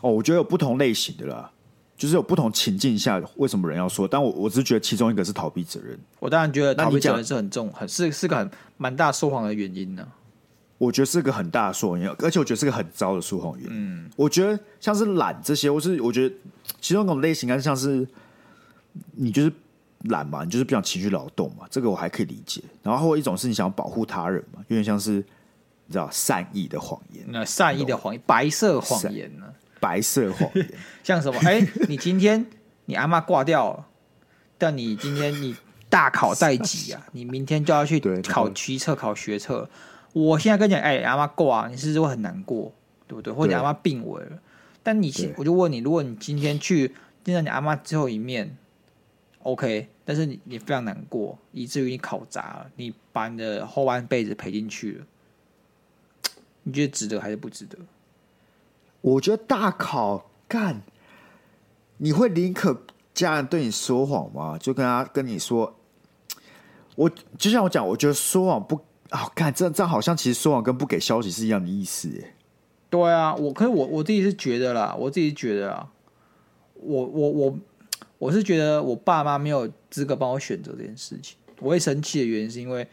[0.00, 1.50] 哦，我觉得有不同类型的啦，
[1.96, 5.98] 就是有不同情境下为什么人要说，但我我只是觉得其中一个是逃避责任。
[6.20, 10.06] 我当然觉得逃避责任是很重，很是是个很蛮大说谎的原因呢。
[10.76, 13.70] 我觉得是个很大的说谎而且我觉得是个很糟的说谎原因。
[13.72, 16.34] 嗯，我觉得像是懒这些，或是我觉得
[16.80, 18.06] 其中一种类型，应该是像是
[19.12, 19.52] 你就是
[20.04, 22.60] 懒嘛，你就是不想情绪劳动嘛，这个我还可以理解。
[22.82, 25.12] 然后或一种是你想要保护他人嘛，有点像是
[25.86, 29.46] 你知道善意的谎言，那善意的谎言，白色谎言呢？
[29.80, 30.68] 白色谎言
[31.04, 31.38] 像什么？
[31.44, 32.44] 哎、欸，你今天
[32.86, 33.86] 你阿妈挂掉了，
[34.58, 35.54] 但你今天你
[35.88, 39.70] 大考在即啊，你明天就要去考期测、考学测。
[40.14, 42.72] 我现在跟你讲，哎、欸，阿妈挂，你是不是会很难过，
[43.08, 43.32] 对不对？
[43.32, 44.38] 或者阿妈病危了，
[44.80, 46.94] 但你，我就问你，如果你今天去
[47.24, 48.56] 见到你阿妈最后一面
[49.42, 55.06] ，OK，但是你你非常难过，以至于你考砸了，你把你的后半辈子赔进去了，
[56.62, 57.76] 你觉得值得还是不值得？
[59.00, 60.80] 我觉得大考干，
[61.96, 64.56] 你会宁可家人对你说谎吗？
[64.60, 65.74] 就跟他跟你说，
[66.94, 68.80] 我就像我讲，我觉得说谎不。
[69.10, 72.34] 哦，看这这好像其实说谎跟不给消息是一样的意思耶。
[72.90, 75.88] 对啊，我可是我我自己是觉得啦，我自己觉得啊，
[76.74, 77.58] 我我我
[78.18, 81.36] 我是觉得我爸妈没有资格帮我选择这件事情。
[81.60, 82.86] 我会生气的原因是因为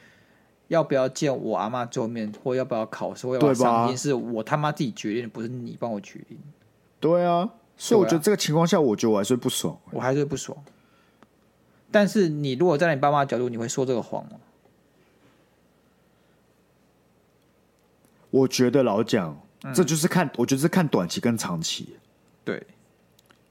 [0.68, 6.38] 要不要见我阿妈最后面，或要不要考试，或要不要上进，是我他妈自己决定的，不是你帮我决定。
[7.00, 10.58] 对啊，所以我觉得这个情况下，我觉得我还是不爽，我还是不爽。
[11.90, 14.32] 但是你如果在你爸妈角度，你会说这个谎吗？
[18.32, 19.40] 我觉得老讲，
[19.76, 21.96] 这就是看，我觉得是看短期跟长期。
[22.44, 22.66] 对，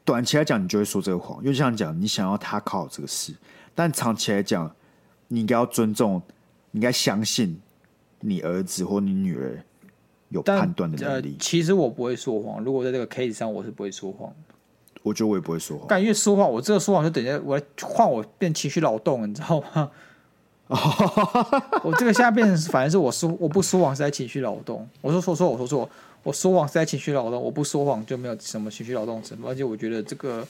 [0.05, 3.33] 短期来讲，你就会说这个谎，就像讲你想要他考这个事，
[3.75, 4.75] 但长期来讲，
[5.29, 6.21] 你应该要尊重，
[6.73, 7.61] 你应该相信
[8.21, 9.63] 你儿子或你女儿
[10.31, 11.33] 有判断的能力。
[11.33, 14.35] 呃，其实我不会说谎，如果在这个 case 上，我是不会说谎。
[15.03, 19.91] 我觉得我也不会说谎，但因为说谎，我这个说谎就等于我换我变情绪劳动，你知道吗？
[21.83, 24.89] 我这个现在变成反正是我说我不说谎是在情绪劳动。
[25.01, 25.91] 我说说说我说错，
[26.23, 29.51] 我说谎是在情绪劳动，我不说谎就没有什么情绪劳动成分。
[29.51, 30.47] 而且我觉得这个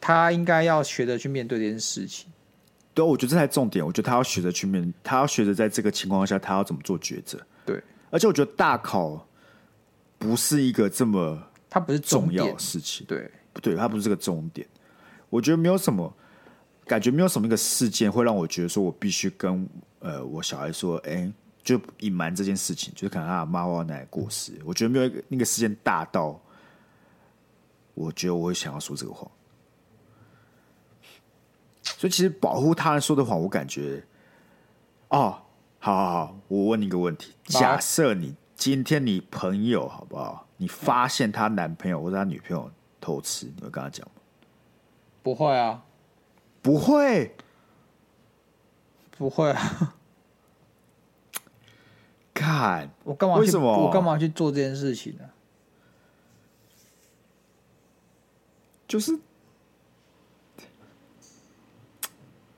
[0.00, 2.26] 他应该要学着去面对这件事情。
[2.94, 3.84] 对，我觉得这才重点。
[3.84, 7.38] 我觉得他要学着去面，他要学着在这个情况下他要怎么做抉择。
[7.66, 9.26] 对，而且我觉得大考
[10.18, 11.42] 不是一个这么。
[11.74, 13.74] 它不是重要的事情，对不对？
[13.74, 14.68] 它不是这个重点。
[15.30, 16.14] 我觉得没有什么
[16.86, 19.68] 感觉，没有什么一个事件会让我觉得说我必须跟
[20.00, 24.60] 呃我小孩说，哎、欸，就隐瞒这件事情，就是可能他妈妈奶奶过世。
[24.64, 26.40] 我觉得没有一个那个事件大到，
[27.94, 29.30] 我觉得我会想要说这个谎。
[31.82, 34.04] 所以其实保护他人说的谎，我感觉，
[35.08, 35.38] 哦，
[35.78, 40.46] 好好好，我问你一个问题：假设你今天你朋友好不好？
[40.56, 42.70] 你发现他男朋友或者他女朋友
[43.00, 44.12] 偷吃，你会跟他讲吗？
[45.22, 45.82] 不会啊，
[46.62, 47.34] 不会，
[49.18, 49.94] 不会啊！
[52.32, 53.36] 看我干嘛？
[53.36, 53.86] 为什么？
[53.86, 55.24] 我干嘛去做这件事情呢？
[58.86, 59.18] 就是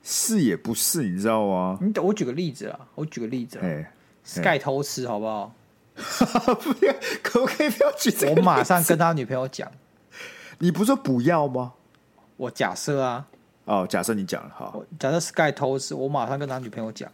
[0.03, 1.79] 是也不是，你知道吗？
[1.81, 3.59] 你等我举个例子啊，我举个例子
[4.25, 5.55] ，Sky 偷吃好不好？
[5.95, 6.93] 不要，
[7.23, 8.35] 可不可以不要举这个？
[8.35, 9.71] 我马上跟他女朋友讲。
[10.59, 11.75] 你不是说不要吗？
[12.37, 13.29] 我假设啊。
[13.65, 14.75] 哦，假设你讲了哈。
[14.99, 17.11] 假设 Sky 偷吃，我马上跟他女朋友讲。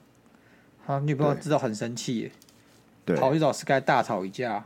[0.87, 2.33] 他女朋友知道很生气，
[3.05, 4.65] 对，跑去找 Sky 大吵一架。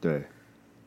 [0.00, 0.26] 对。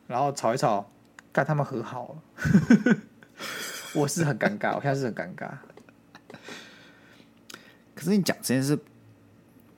[0.06, 0.90] 然后吵一吵，
[1.32, 2.96] 干他们和好了。
[3.94, 5.50] 我是很尴尬， 我现在是很尴尬。
[7.94, 8.78] 可是你讲这件事，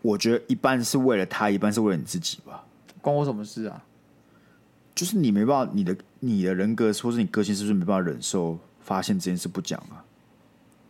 [0.02, 2.64] 我觉得一半是为了他，一半是为了你自己吧。
[3.00, 3.84] 关我什么事啊？
[4.94, 10.03] 就是你没办法，你的你的人格或是你个性，是不是没办法忍受发现这件事不讲啊？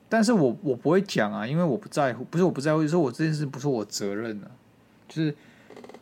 [0.08, 4.50] 但是我我不会讲啊，因为我不在乎，不是我不在乎，就是我这件事不是我责任啊。
[5.08, 5.34] 就是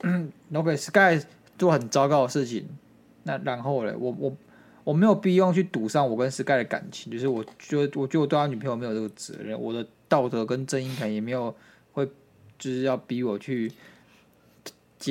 [0.03, 1.24] 嗯，OK Sky
[1.59, 2.68] 做很糟糕的事情，
[3.24, 4.36] 那然后嘞，我我
[4.84, 11.55] 我没有必要去赌上我跟 Sky 的感情，就是我觉得我觉得我对他女朋友没有这个责任，我的道德跟正义感也没有
[11.92, 12.07] 会
[12.59, 13.72] 就是要逼我去。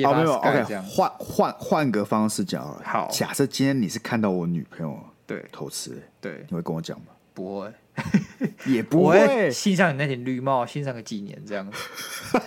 [0.04, 2.82] 哦，没有，OK，换换换个方式讲好了。
[2.82, 7.08] 好，假设今天你是看到我女朋友对偷吃，对，你会跟我讲吗？
[7.34, 7.70] 不会，
[8.66, 9.50] 也不会。
[9.50, 11.78] 欣赏你那顶绿帽，欣赏个几年这样子。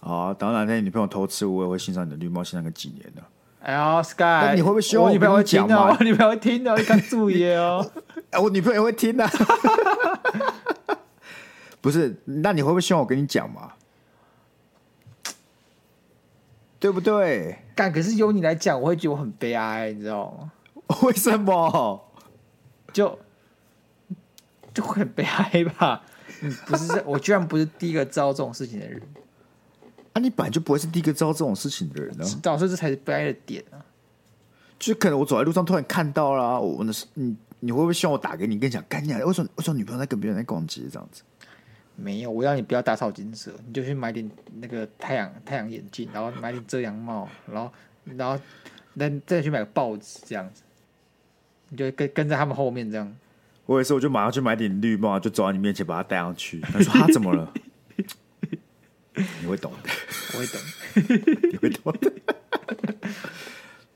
[0.00, 3.22] 好，当然，那天女朋友偷吃，我也会欣赏你的绿帽，欣赏个几年的。
[3.60, 5.88] 哎呀，Sky，你会不会希望我女朋友会听吗？
[5.98, 7.90] 我女朋友会听的，你看注意哦。
[8.30, 9.28] 哎，我女朋友会听的。
[11.80, 13.72] 不是，那你会不会希望我跟你讲嘛？
[16.80, 17.58] 对不对？
[17.74, 20.52] 干，可是由你来讲，我会觉得我很悲哀，你知道吗？
[21.02, 22.04] 为什么？
[22.92, 23.18] 就
[24.72, 26.02] 就会很悲哀吧？
[26.42, 29.00] 嗯， 不是，我居然不是第一个知道这种事情的人。
[30.14, 32.24] 啊，你本来就不会是第一个知道这种事情的人呢。
[32.42, 33.84] 导致这才是悲哀的点啊！
[34.78, 41.22] 就可能我走在路上突然看到了，我那是你，你会不会希望我打给你，跟你讲，干你为什么为什么女朋友在跟别人在逛街这样子？
[41.96, 44.30] 没有，我要你不要打草惊蛇，你就去买点
[44.60, 47.72] 那个太阳太阳眼镜，然后买点遮阳帽，然后
[48.04, 48.40] 然后
[48.96, 50.62] 再再去买个报纸这样子，
[51.68, 53.12] 你就跟跟在他们后面这样。
[53.66, 56.60] 我也是，我就马上去买点绿帽，就走到你面前把它戴上去。
[56.72, 57.52] 他说他怎么了？
[59.42, 59.90] 你会懂的，
[60.34, 60.60] 我会懂，
[61.52, 62.12] 你会懂的。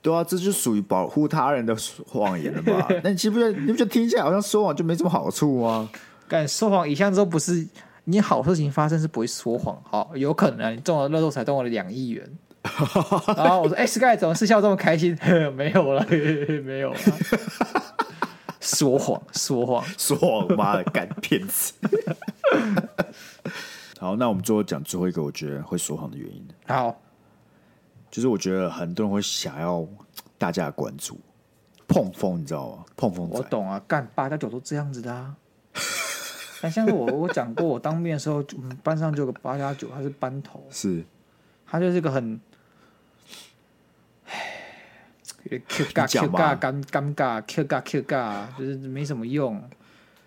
[0.03, 2.89] 对啊，这就属于保护他人的谎言了吧？
[3.05, 3.53] 那你记不记得？
[3.53, 5.89] 你不觉得听起来好像说谎就没什么好处吗？
[6.27, 7.67] 干说谎一向都不是。
[8.05, 12.29] 你好事情发生是不会说谎，好有可能啊，你中了乐透才中了两亿元，
[13.37, 15.17] 然后我说：“哎、欸、，Sky 怎么是笑这么开心？”
[15.57, 16.07] 没有了，
[16.65, 16.99] 没有了，
[18.61, 21.75] 说谎，说谎，说谎，妈的，干骗子！
[23.99, 26.47] 好，那我们最后讲最后一个，我觉得会说谎的原因。
[26.67, 27.01] 好，
[28.11, 29.87] 就是我觉得很多人会想要
[30.39, 31.21] 大家的关注，
[31.89, 32.85] 碰风，你知道吗？
[32.97, 35.35] 碰风，我懂啊，干八加九都这样子的啊。
[36.61, 38.41] 但像是我，我讲过，我当面的时候，
[38.85, 41.05] 班上就有个八加九，他是班头，是，
[41.67, 42.41] 他就是个很，
[44.27, 44.33] 唉
[45.42, 45.42] ，，Q
[45.93, 49.63] 尬 Q 尬尴尴尬 Q 尬 Q 尬，就是没什么用。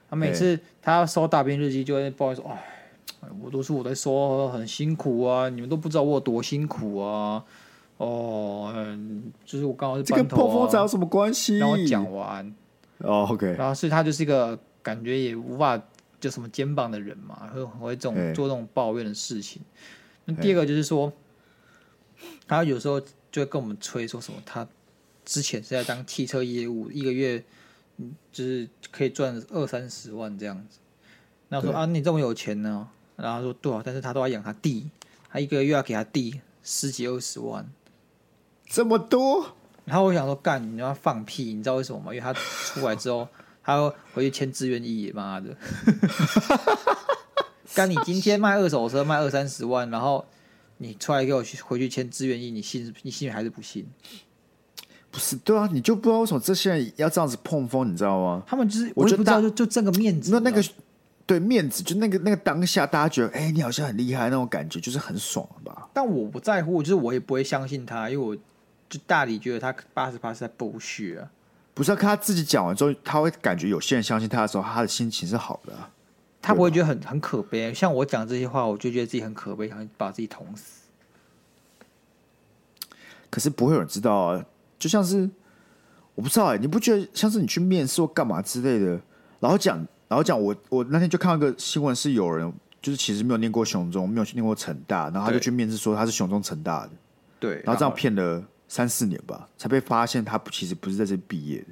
[0.10, 7.44] 他每次他要收大兵日记，就会抱怨说：“哎，我都是我在说，很辛苦啊，你们都不知道我有多辛苦啊。”
[7.98, 11.58] 哦，嗯，就是我刚好是这跟破风仔有什么关系？
[11.58, 12.54] 让我讲完。
[12.98, 13.54] 哦，OK。
[13.54, 15.82] 然后是他就是一个感觉也无法
[16.20, 19.62] 就什么肩膀的人嘛，会会这种做这种抱怨的事情。
[20.26, 21.12] 那第二个就是说，
[22.48, 23.00] 他有时候
[23.32, 24.68] 就会跟我们吹说什么，他
[25.26, 27.44] 之前是在当汽车业务，一个月
[28.32, 30.78] 就是可以赚二三十万这样子。
[31.50, 32.88] 那我说啊，你这么有钱呢？
[33.16, 34.90] 然后他说对啊，但是他都要养他弟，
[35.30, 37.66] 他一个月要给他弟十几二十万。
[38.68, 39.56] 这么多，
[39.86, 42.14] 然后我想说，干，你要放屁，你知道为什么吗？
[42.14, 43.28] 因为他出来之后，
[43.64, 45.56] 他要回去签志愿役，妈的！
[47.76, 50.26] 干，你今天卖二手车卖二三十万，然后
[50.78, 53.86] 你出来给我去回去签志愿役，你信你信还是不信？
[55.16, 58.44] 不是，对啊，你就不知道为什么这些人要这样子碰风，你知道吗？
[58.46, 60.62] 他们就是，我就不知道，就就挣个面子，那那个
[61.26, 65.88] 对面子，就那个那个当下，大家觉得，哎，你好像很厉害那种感觉，就是很爽吧？
[65.94, 68.38] 但我不在乎，就是我也不会相信他，因为我。
[68.88, 71.28] 就大理觉得他八十八是在剥削啊，
[71.74, 75.90] 不是要看他自己讲完之后，他会感觉有些人相信他的时候，他的心情是好的，啊，
[76.40, 77.74] 他不会觉得很很可悲。
[77.74, 80.84] 像我讲这些话，我就觉得自己很可悲，想把自己捅死。
[83.32, 84.46] 可是不会有人知道啊，
[84.78, 85.30] 就像是
[86.16, 89.00] 我不知道哎，你不觉得像是你去面试或干嘛之类的，
[89.40, 92.52] 然后讲，然后讲我我那天就看到个新闻，是有人
[92.82, 96.92] 就是其实没有念过熊中，没有念过成大，然后他就去面试说他是熊中成大的，
[97.40, 98.44] 对，然后这样骗了。
[98.68, 101.68] 三四年吧，才被发现他其实不是在这毕业的，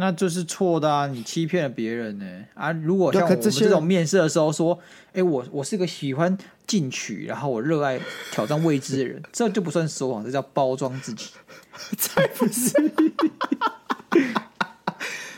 [0.00, 1.06] 那就是错的啊！
[1.06, 2.24] 你欺骗了别人呢
[2.54, 2.72] 啊！
[2.72, 4.76] 如果像我们这种面试的时候说，
[5.08, 6.36] 哎、欸，我我是个喜欢
[6.66, 8.00] 进取，然后我热爱
[8.32, 11.30] 挑战未知的人，这就不算说谎，这叫包装自己，
[11.98, 12.72] 才不是！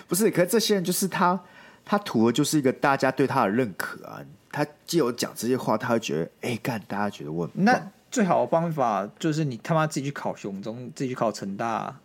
[0.07, 1.39] 不是，可是这些人就是他，
[1.85, 4.21] 他图的就是一个大家对他的认可啊！
[4.53, 7.91] 他既有讲这些话，他会觉得，哎、欸，干，大家觉得我那。
[8.13, 12.01] 最好的方法就是你他妈自己去考雄中，自己去考成大，啊，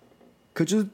[0.53, 0.87] 可就是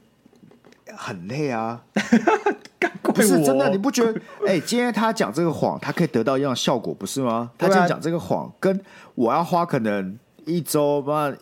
[0.96, 1.84] 很累啊！
[3.02, 4.20] 不是真的，你不觉得？
[4.48, 7.52] 哎、欸，今天他讲这个谎，他可以得到一样的效果，不是吗？
[7.58, 8.80] 他今天讲这个谎，跟
[9.16, 11.34] 我要花可能一周妈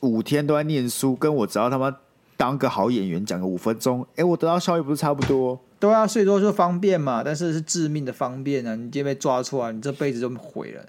[0.00, 1.94] 五天都在念书，跟我只要他妈
[2.36, 5.58] 当个好演员，讲个五分钟，哎、欸，我得到效益不是差不多？
[5.78, 8.74] 对啊，所以说就方便嘛，但是是致命的方便啊！
[8.74, 10.84] 你今天被抓出来，你这辈子就毁了。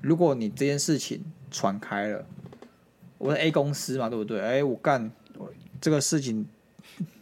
[0.00, 2.24] 如果你这件事情传开了，
[3.18, 4.40] 我是 A 公司嘛，对不对？
[4.40, 5.10] 哎、欸，我干
[5.80, 6.44] 这个事情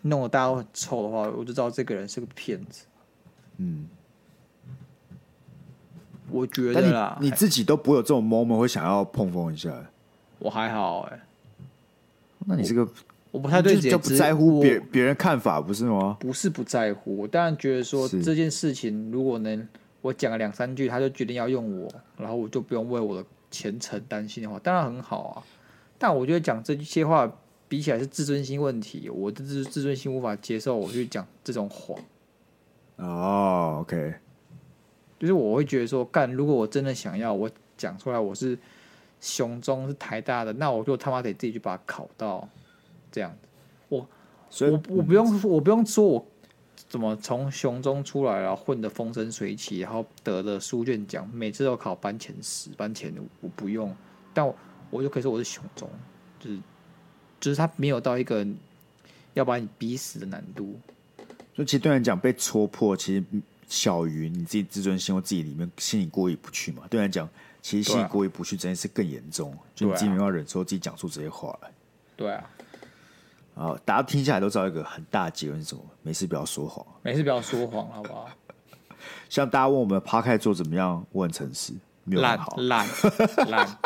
[0.02, 2.86] 弄得大家都很臭的话，我就知道这个人是个骗子。
[3.58, 3.88] 嗯，
[6.30, 9.72] 我觉得啦，你，你自己都不会有这种 moment 会想要碰风一下。
[10.38, 11.22] 我还好哎、欸，
[12.46, 12.90] 那你这个我，
[13.32, 16.16] 我不太对，就不在乎别别人看法，不是吗？
[16.20, 19.68] 不是不在乎，我当然觉得说这件事情如果能。
[20.02, 21.86] 我讲了两三句，他就决定要用我，
[22.16, 25.44] 然后我就不用为我的前程担心的话，当然很好啊。
[25.98, 27.30] 但我觉得讲这些话
[27.70, 31.96] 比起来是自尊心问题，我的自自尊心无法接受我去讲这种谎。
[32.96, 34.14] 哦，OK，
[35.20, 38.58] 就是我会觉得说，干，如果我真的想要我讲出来我是
[39.20, 42.48] 雄中是台大的，那我就他妈得自己去把它考到
[43.12, 43.48] 这样子。
[43.88, 44.04] 我，
[44.50, 46.26] 所以我我不用我不用说我。
[46.88, 53.94] 怎么从雄中出来，然后混得风生水起，然后得了书卷奖，每次都考班前十、班前五，我不用，
[54.34, 54.52] 但我，
[54.90, 55.88] 我就可以说我是雄中，
[56.40, 56.58] 就是
[57.40, 58.46] 就是他没有到一个
[59.34, 60.78] 要把你逼死的难度。
[61.54, 63.24] 所以其实对人讲被戳破，其实
[63.68, 66.82] 小于你自己自尊心或自己里面心里过意不去嘛。
[66.90, 67.28] 对人讲，
[67.60, 71.70] 其实心里过意不去这件事更严重，啊、就你自己没办法忍受自己讲出这些话来。
[72.16, 72.50] 对啊。
[73.56, 73.78] 啊！
[73.84, 75.82] 大家听下来都知道一个很大的结论是什么？
[76.02, 78.30] 没事不要说谎，没事不要说谎，好不好？
[79.28, 81.74] 像大家问我们 Podcast 做怎么样，我很诚实，
[82.04, 82.86] 没有很好，烂
[83.48, 83.78] 烂。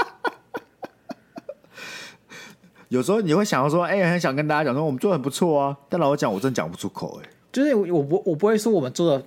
[2.95, 9.25] 有时候你会想要说，哎、欸，很想跟大家讲说我们做的很不错啊，但老实讲，我真的讲不出口、欸，哎，就是我不我不会说我们做的。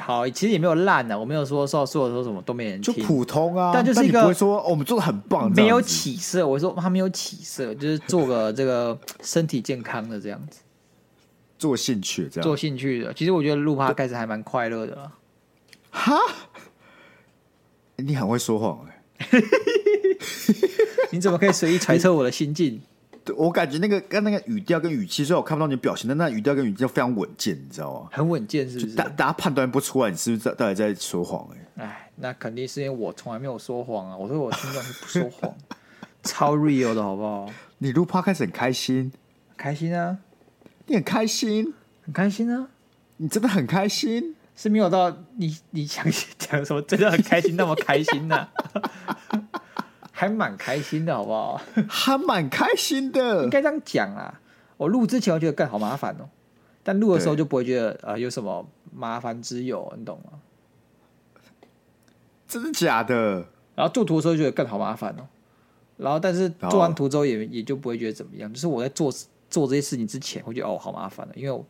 [0.00, 3.70] 好，其实也没有烂的，我没有说说说说什么都没人听，就普通啊。
[3.72, 6.44] 但就是一个不会说、哦、我们做的很棒，没有起色。
[6.44, 10.58] 我说他没有起色，就是做个这个身体健康的这样子，
[11.56, 13.14] 做兴趣这样，做兴趣的。
[13.14, 15.12] 其实我觉得录 Podcast 还蛮快乐的。
[15.92, 16.18] 哈，
[17.94, 19.44] 你很会说谎哎、欸！
[21.12, 22.82] 你怎么可以随意揣测我的心境？
[23.36, 28.08] 我感觉那个跟那个语调跟语气，虽然我看不到你表情，但那语调跟语气非常稳健，你知道吗？
[28.12, 28.94] 很稳健，是不是？
[28.94, 31.82] 大大家判断不出来，你是不是在到底在说谎、欸？
[31.82, 34.16] 哎，哎，那肯定是因为我从来没有说谎啊！
[34.16, 35.54] 我说我听众是不说谎，
[36.22, 37.50] 超 real 的好不好？
[37.78, 39.12] 你录 podcast 很开心，
[39.56, 40.18] 开心啊！
[40.86, 41.72] 你很开心，
[42.04, 42.68] 很开心啊！
[43.16, 46.04] 你真的很开心，是没有到你你讲
[46.38, 48.50] 讲什么真的很开心那么开心呢、啊？
[50.16, 51.60] 还蛮开心的，好不好？
[51.88, 54.40] 还蛮开心的，应该这样讲啊。
[54.76, 56.30] 我录之前我觉得更好麻烦哦，
[56.84, 60.38] 但录的时候就不会觉得呃有什么麻烦之有，你懂吗？
[62.46, 63.44] 真的假的？
[63.74, 65.26] 然后做图的时候觉得更好麻烦哦，
[65.96, 68.52] 然后但是做完图之后也也就不会觉得怎么样。
[68.52, 69.12] 就是我在做
[69.50, 71.66] 做这些事情之前，会觉得哦好麻烦的，因为我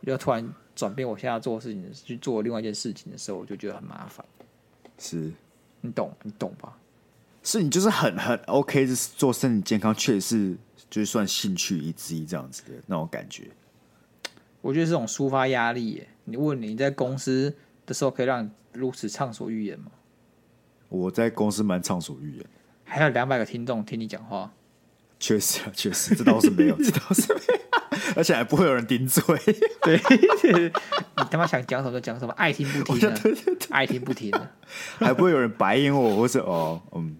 [0.00, 4.24] 我就突然转变我现在要做的事情去做另外一件事情的时候，我就觉得很麻烦。
[4.98, 5.32] 是，
[5.80, 6.76] 你懂你懂吧？
[7.42, 10.56] 是你就是很很 OK，就是做身体健康，确实是
[10.90, 13.48] 就是算兴趣一之一这样子的那种感觉。
[14.60, 16.08] 我觉得这种抒发压力耶。
[16.24, 17.54] 你问你在公司
[17.86, 19.86] 的时候可以让你如此畅所欲言吗？
[20.88, 22.46] 我在公司蛮畅所欲言，
[22.84, 24.52] 还有两百个听众听你讲话。
[25.18, 27.60] 确实啊，确实，这倒是没有， 这倒是没有，
[28.16, 29.22] 而且还不会有人顶嘴。
[29.82, 29.96] 对，
[31.16, 33.12] 你他妈想讲什么就讲什么，爱听不听
[33.70, 34.50] 爱听不听的，
[34.98, 37.16] 还不会有人白眼我，或是哦，嗯，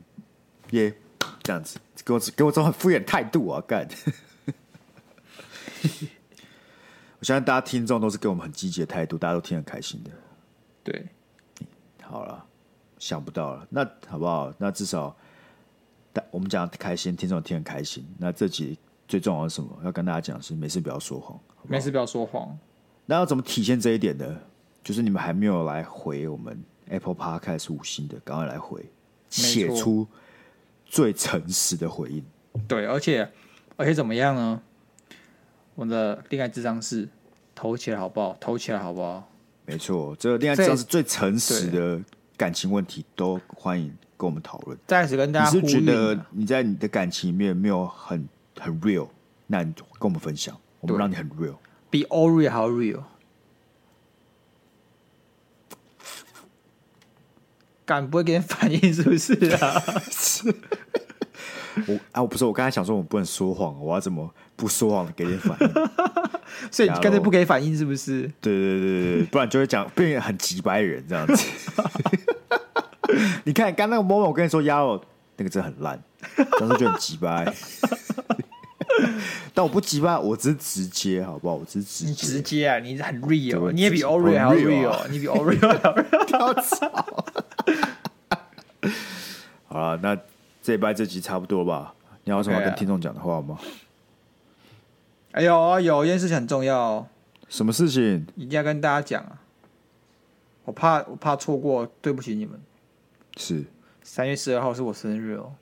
[0.73, 0.95] 耶、
[1.43, 3.89] 这样子，给我给我这种很敷衍态度啊，干！
[7.19, 10.11] 我相信大家听众都是给我们很积极的态度，大家都听很开心的。
[10.83, 11.07] 对，
[12.03, 12.45] 好了，
[12.99, 14.53] 想不到了，那好不好？
[14.59, 15.15] 那至少。
[16.13, 18.05] 但我们讲开心，听众听很开心。
[18.19, 19.79] 那这集最重要的是什么？
[19.85, 22.59] 要跟大家讲是，没事不要说谎，没事不要说谎。
[23.07, 24.37] 那要怎么体现这一点呢？
[24.83, 28.85] 就是你们还没有来回我们 Apple Podcast 五星的，赶快来回，
[29.29, 30.05] 写出
[30.91, 32.23] 最诚实的回应。
[32.69, 33.27] 对，而且
[33.77, 34.61] 而且怎么样呢？
[35.75, 37.09] 我们的恋爱智商是
[37.55, 38.37] 投起来好不好？
[38.39, 39.27] 投起来好不好？
[39.65, 41.99] 没错，这个恋爱智商是最诚实的
[42.37, 43.97] 感情问题都欢迎。
[44.21, 44.79] 跟我们讨论。
[44.87, 48.29] 暂时跟大家，你是觉得你在你的感情里面没有很
[48.59, 49.09] 很 real，
[49.47, 51.55] 那你跟我们分享，我们让你很 real，
[51.89, 53.03] 比 all real 还 real。
[57.87, 59.81] 敢不会给你反应是不是啊？
[60.11, 60.55] 是。
[61.87, 65.69] 我啊，我不是，我刚才想说，我不能说谎，我要怎么不说谎给点反应？
[66.71, 68.23] 所以你干脆不给反应是不是？
[68.41, 71.47] 对对对对，不然就会讲变成很直白人这样子。
[73.45, 75.03] 你看，刚那个 moment，我跟你说鸭肉
[75.37, 76.01] 那个真的很烂，
[76.59, 77.53] 当时就很急掰。
[79.55, 81.55] 但我不急掰，我只是直接，好不好？
[81.57, 86.65] 我只是直接，你直接啊，你很 real，你也比 Oreo 还 real，你比 Oreo 还 real。
[89.67, 90.17] 好了，那
[90.63, 91.95] 这一拜这集差不多吧？
[92.25, 93.59] 你有什么要跟听众讲的话吗？
[95.33, 97.07] 哎呦，有一件事情很重要，
[97.49, 98.27] 什么事情？
[98.37, 99.41] 一定要跟大家讲啊！
[100.65, 102.61] 我怕，我怕错过，对不起你们。
[103.37, 103.65] 是
[104.03, 105.55] 三月十二号是我生日哦，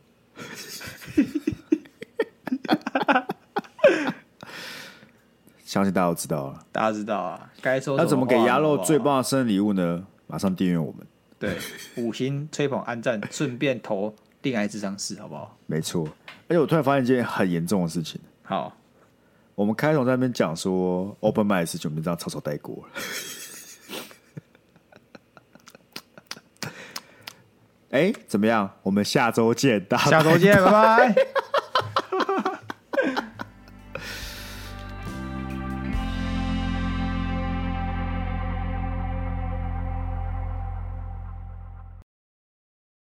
[5.64, 6.64] 相信大家都知道了。
[6.72, 10.06] 大家知道啊，该说那怎么给鸭肉最棒的生日礼物呢？
[10.26, 11.06] 马上订阅我们，
[11.38, 11.56] 对，
[11.96, 15.56] 五星吹捧按赞，顺便投恋爱智商室，好不好？
[15.66, 16.08] 没错。
[16.48, 18.20] 而且我突然发现一件很严重的事情。
[18.42, 18.74] 好，
[19.54, 22.92] 我们开头在那边讲说 open mic 的事情，我们这样草草带过了。
[27.90, 28.70] 哎，怎么样？
[28.82, 31.14] 我们下周见，大家下周见，拜拜。